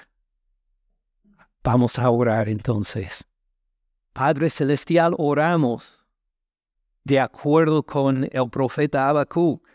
Vamos 1.64 2.00
a 2.00 2.10
orar 2.10 2.48
entonces. 2.48 3.26
Padre 4.14 4.50
Celestial, 4.50 5.16
oramos 5.18 5.98
de 7.04 7.20
acuerdo 7.20 7.84
con 7.84 8.30
el 8.32 8.50
profeta 8.50 9.10
Habacuc. 9.10 9.68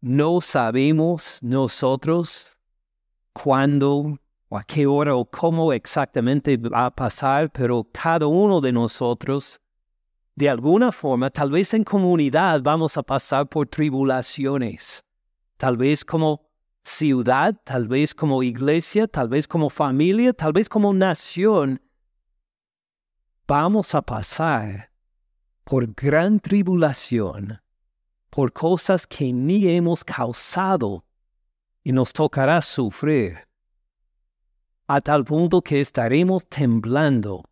No 0.00 0.40
sabemos 0.40 1.38
nosotros 1.42 2.56
cuándo 3.34 4.18
o 4.48 4.56
a 4.56 4.64
qué 4.64 4.86
hora 4.86 5.14
o 5.14 5.26
cómo 5.26 5.74
exactamente 5.74 6.56
va 6.56 6.86
a 6.86 6.90
pasar, 6.90 7.50
pero 7.50 7.86
cada 7.92 8.26
uno 8.26 8.62
de 8.62 8.72
nosotros, 8.72 9.60
de 10.34 10.48
alguna 10.48 10.92
forma, 10.92 11.28
tal 11.28 11.50
vez 11.50 11.74
en 11.74 11.84
comunidad, 11.84 12.62
vamos 12.62 12.96
a 12.96 13.02
pasar 13.02 13.46
por 13.48 13.66
tribulaciones. 13.66 15.04
Tal 15.58 15.76
vez 15.76 16.04
como 16.04 16.47
ciudad, 16.84 17.54
tal 17.64 17.88
vez 17.88 18.14
como 18.14 18.42
iglesia, 18.42 19.06
tal 19.06 19.28
vez 19.28 19.46
como 19.46 19.68
familia, 19.70 20.32
tal 20.32 20.52
vez 20.52 20.68
como 20.68 20.92
nación, 20.92 21.80
vamos 23.46 23.94
a 23.94 24.02
pasar 24.02 24.90
por 25.64 25.86
gran 25.94 26.40
tribulación, 26.40 27.60
por 28.30 28.52
cosas 28.52 29.06
que 29.06 29.32
ni 29.32 29.68
hemos 29.68 30.04
causado 30.04 31.04
y 31.82 31.92
nos 31.92 32.12
tocará 32.12 32.62
sufrir, 32.62 33.38
a 34.86 35.00
tal 35.00 35.24
punto 35.24 35.62
que 35.62 35.80
estaremos 35.80 36.46
temblando. 36.48 37.44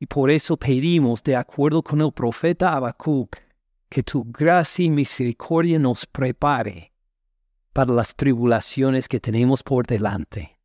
Y 0.00 0.06
por 0.06 0.30
eso 0.30 0.56
pedimos, 0.56 1.22
de 1.24 1.34
acuerdo 1.34 1.82
con 1.82 2.00
el 2.00 2.12
profeta 2.12 2.72
Habacuc, 2.74 3.36
que 3.88 4.02
tu 4.02 4.24
gracia 4.24 4.84
y 4.84 4.90
misericordia 4.90 5.78
nos 5.78 6.06
prepare 6.06 6.92
para 7.78 7.92
las 7.92 8.16
tribulaciones 8.16 9.06
que 9.06 9.20
tenemos 9.20 9.62
por 9.62 9.86
delante. 9.86 10.58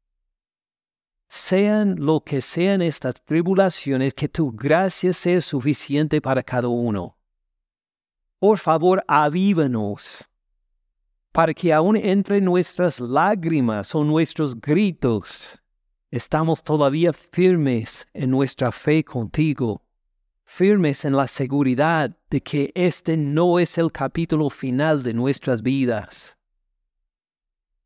Sean 1.30 1.96
lo 2.00 2.22
que 2.22 2.42
sean 2.42 2.82
estas 2.82 3.24
tribulaciones, 3.24 4.16
que 4.16 4.28
tu 4.28 4.52
gracia 4.52 5.14
sea 5.14 5.40
suficiente 5.40 6.20
para 6.22 6.42
cada 6.42 6.70
uno. 6.70 7.16
Por 8.40 8.58
favor, 8.58 9.04
avívanos, 9.08 10.28
para 11.32 11.54
que 11.54 11.72
aún 11.72 11.98
entre 11.98 12.42
nuestras 12.42 13.00
lágrimas 13.00 13.94
o 13.94 14.04
nuestros 14.04 14.60
gritos, 14.60 15.60
estamos 16.10 16.64
todavía 16.64 17.14
firmes 17.14 18.08
en 18.16 18.32
nuestra 18.32 18.72
fe 18.72 19.04
contigo, 19.04 19.84
firmes 20.46 21.06
en 21.06 21.16
la 21.16 21.28
seguridad 21.28 22.18
de 22.32 22.42
que 22.42 22.72
este 22.74 23.18
no 23.18 23.60
es 23.60 23.78
el 23.78 23.92
capítulo 23.92 24.50
final 24.50 25.04
de 25.04 25.14
nuestras 25.14 25.62
vidas 25.62 26.36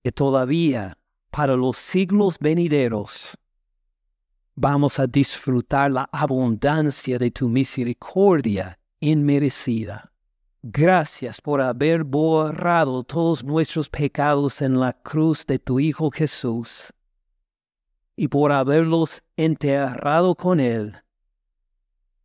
que 0.07 0.13
todavía 0.13 0.97
para 1.31 1.57
los 1.57 1.77
siglos 1.77 2.39
venideros 2.39 3.37
vamos 4.55 4.99
a 4.99 5.05
disfrutar 5.05 5.91
la 5.91 6.07
abundancia 6.13 7.19
de 7.19 7.29
tu 7.29 7.49
misericordia 7.49 8.79
inmerecida. 9.01 10.09
Gracias 10.63 11.41
por 11.41 11.59
haber 11.59 12.05
borrado 12.05 13.03
todos 13.03 13.43
nuestros 13.43 13.89
pecados 13.89 14.61
en 14.61 14.79
la 14.79 14.93
cruz 14.93 15.45
de 15.45 15.59
tu 15.59 15.77
Hijo 15.77 16.09
Jesús 16.09 16.93
y 18.15 18.29
por 18.29 18.53
haberlos 18.53 19.21
enterrado 19.35 20.35
con 20.35 20.61
Él 20.61 20.95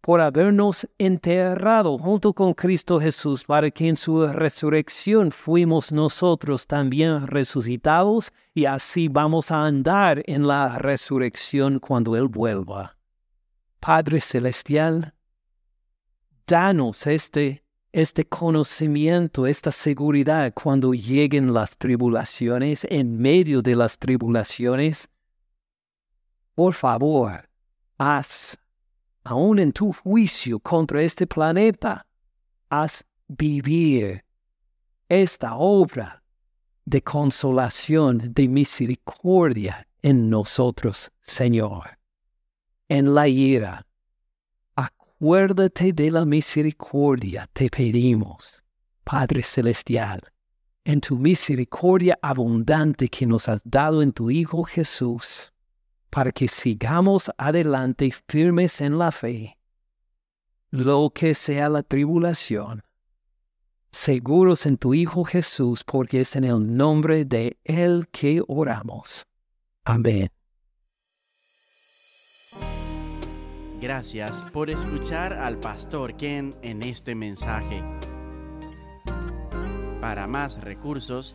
por 0.02 0.20
habernos 0.20 0.88
enterrado 0.98 1.96
junto 1.96 2.32
con 2.32 2.54
Cristo 2.54 3.00
Jesús, 3.00 3.44
para 3.44 3.70
que 3.70 3.88
en 3.88 3.96
su 3.96 4.26
resurrección 4.26 5.30
fuimos 5.30 5.92
nosotros 5.92 6.66
también 6.66 7.28
resucitados 7.28 8.32
y 8.52 8.64
así 8.64 9.06
vamos 9.06 9.52
a 9.52 9.64
andar 9.64 10.20
en 10.26 10.46
la 10.46 10.76
resurrección 10.78 11.78
cuando 11.78 12.16
Él 12.16 12.26
vuelva. 12.26 12.96
Padre 13.78 14.20
Celestial, 14.20 15.14
danos 16.48 17.06
este, 17.06 17.62
este 17.92 18.24
conocimiento, 18.24 19.46
esta 19.46 19.70
seguridad 19.70 20.52
cuando 20.52 20.94
lleguen 20.94 21.54
las 21.54 21.78
tribulaciones, 21.78 22.84
en 22.90 23.18
medio 23.18 23.62
de 23.62 23.76
las 23.76 23.96
tribulaciones. 23.98 25.08
Por 26.56 26.74
favor, 26.74 27.48
haz 27.98 28.58
aún 29.24 29.58
en 29.58 29.72
tu 29.72 29.92
juicio 29.92 30.58
contra 30.60 31.02
este 31.02 31.26
planeta, 31.26 32.06
haz 32.68 33.04
vivir 33.28 34.24
esta 35.08 35.56
obra 35.56 36.22
de 36.84 37.02
consolación, 37.02 38.32
de 38.32 38.48
misericordia 38.48 39.86
en 40.02 40.28
nosotros, 40.28 41.10
Señor. 41.22 41.98
En 42.88 43.14
la 43.14 43.28
ira, 43.28 43.86
acuérdate 44.74 45.92
de 45.92 46.10
la 46.10 46.24
misericordia, 46.24 47.48
te 47.52 47.70
pedimos, 47.70 48.62
Padre 49.04 49.42
Celestial, 49.42 50.20
en 50.84 51.00
tu 51.00 51.16
misericordia 51.16 52.18
abundante 52.20 53.08
que 53.08 53.26
nos 53.26 53.48
has 53.48 53.62
dado 53.64 54.02
en 54.02 54.12
tu 54.12 54.30
Hijo 54.30 54.64
Jesús 54.64 55.51
para 56.12 56.30
que 56.30 56.46
sigamos 56.46 57.30
adelante 57.38 58.12
firmes 58.28 58.82
en 58.82 58.98
la 58.98 59.10
fe, 59.10 59.56
lo 60.70 61.08
que 61.08 61.32
sea 61.32 61.70
la 61.70 61.82
tribulación, 61.82 62.82
seguros 63.90 64.66
en 64.66 64.76
tu 64.76 64.92
Hijo 64.92 65.24
Jesús, 65.24 65.82
porque 65.82 66.20
es 66.20 66.36
en 66.36 66.44
el 66.44 66.76
nombre 66.76 67.24
de 67.24 67.56
Él 67.64 68.08
que 68.12 68.42
oramos. 68.46 69.26
Amén. 69.84 70.28
Gracias 73.80 74.42
por 74.52 74.68
escuchar 74.68 75.32
al 75.32 75.58
pastor 75.60 76.14
Ken 76.18 76.54
en 76.60 76.82
este 76.82 77.14
mensaje. 77.14 77.82
Para 80.02 80.26
más 80.26 80.60
recursos, 80.60 81.34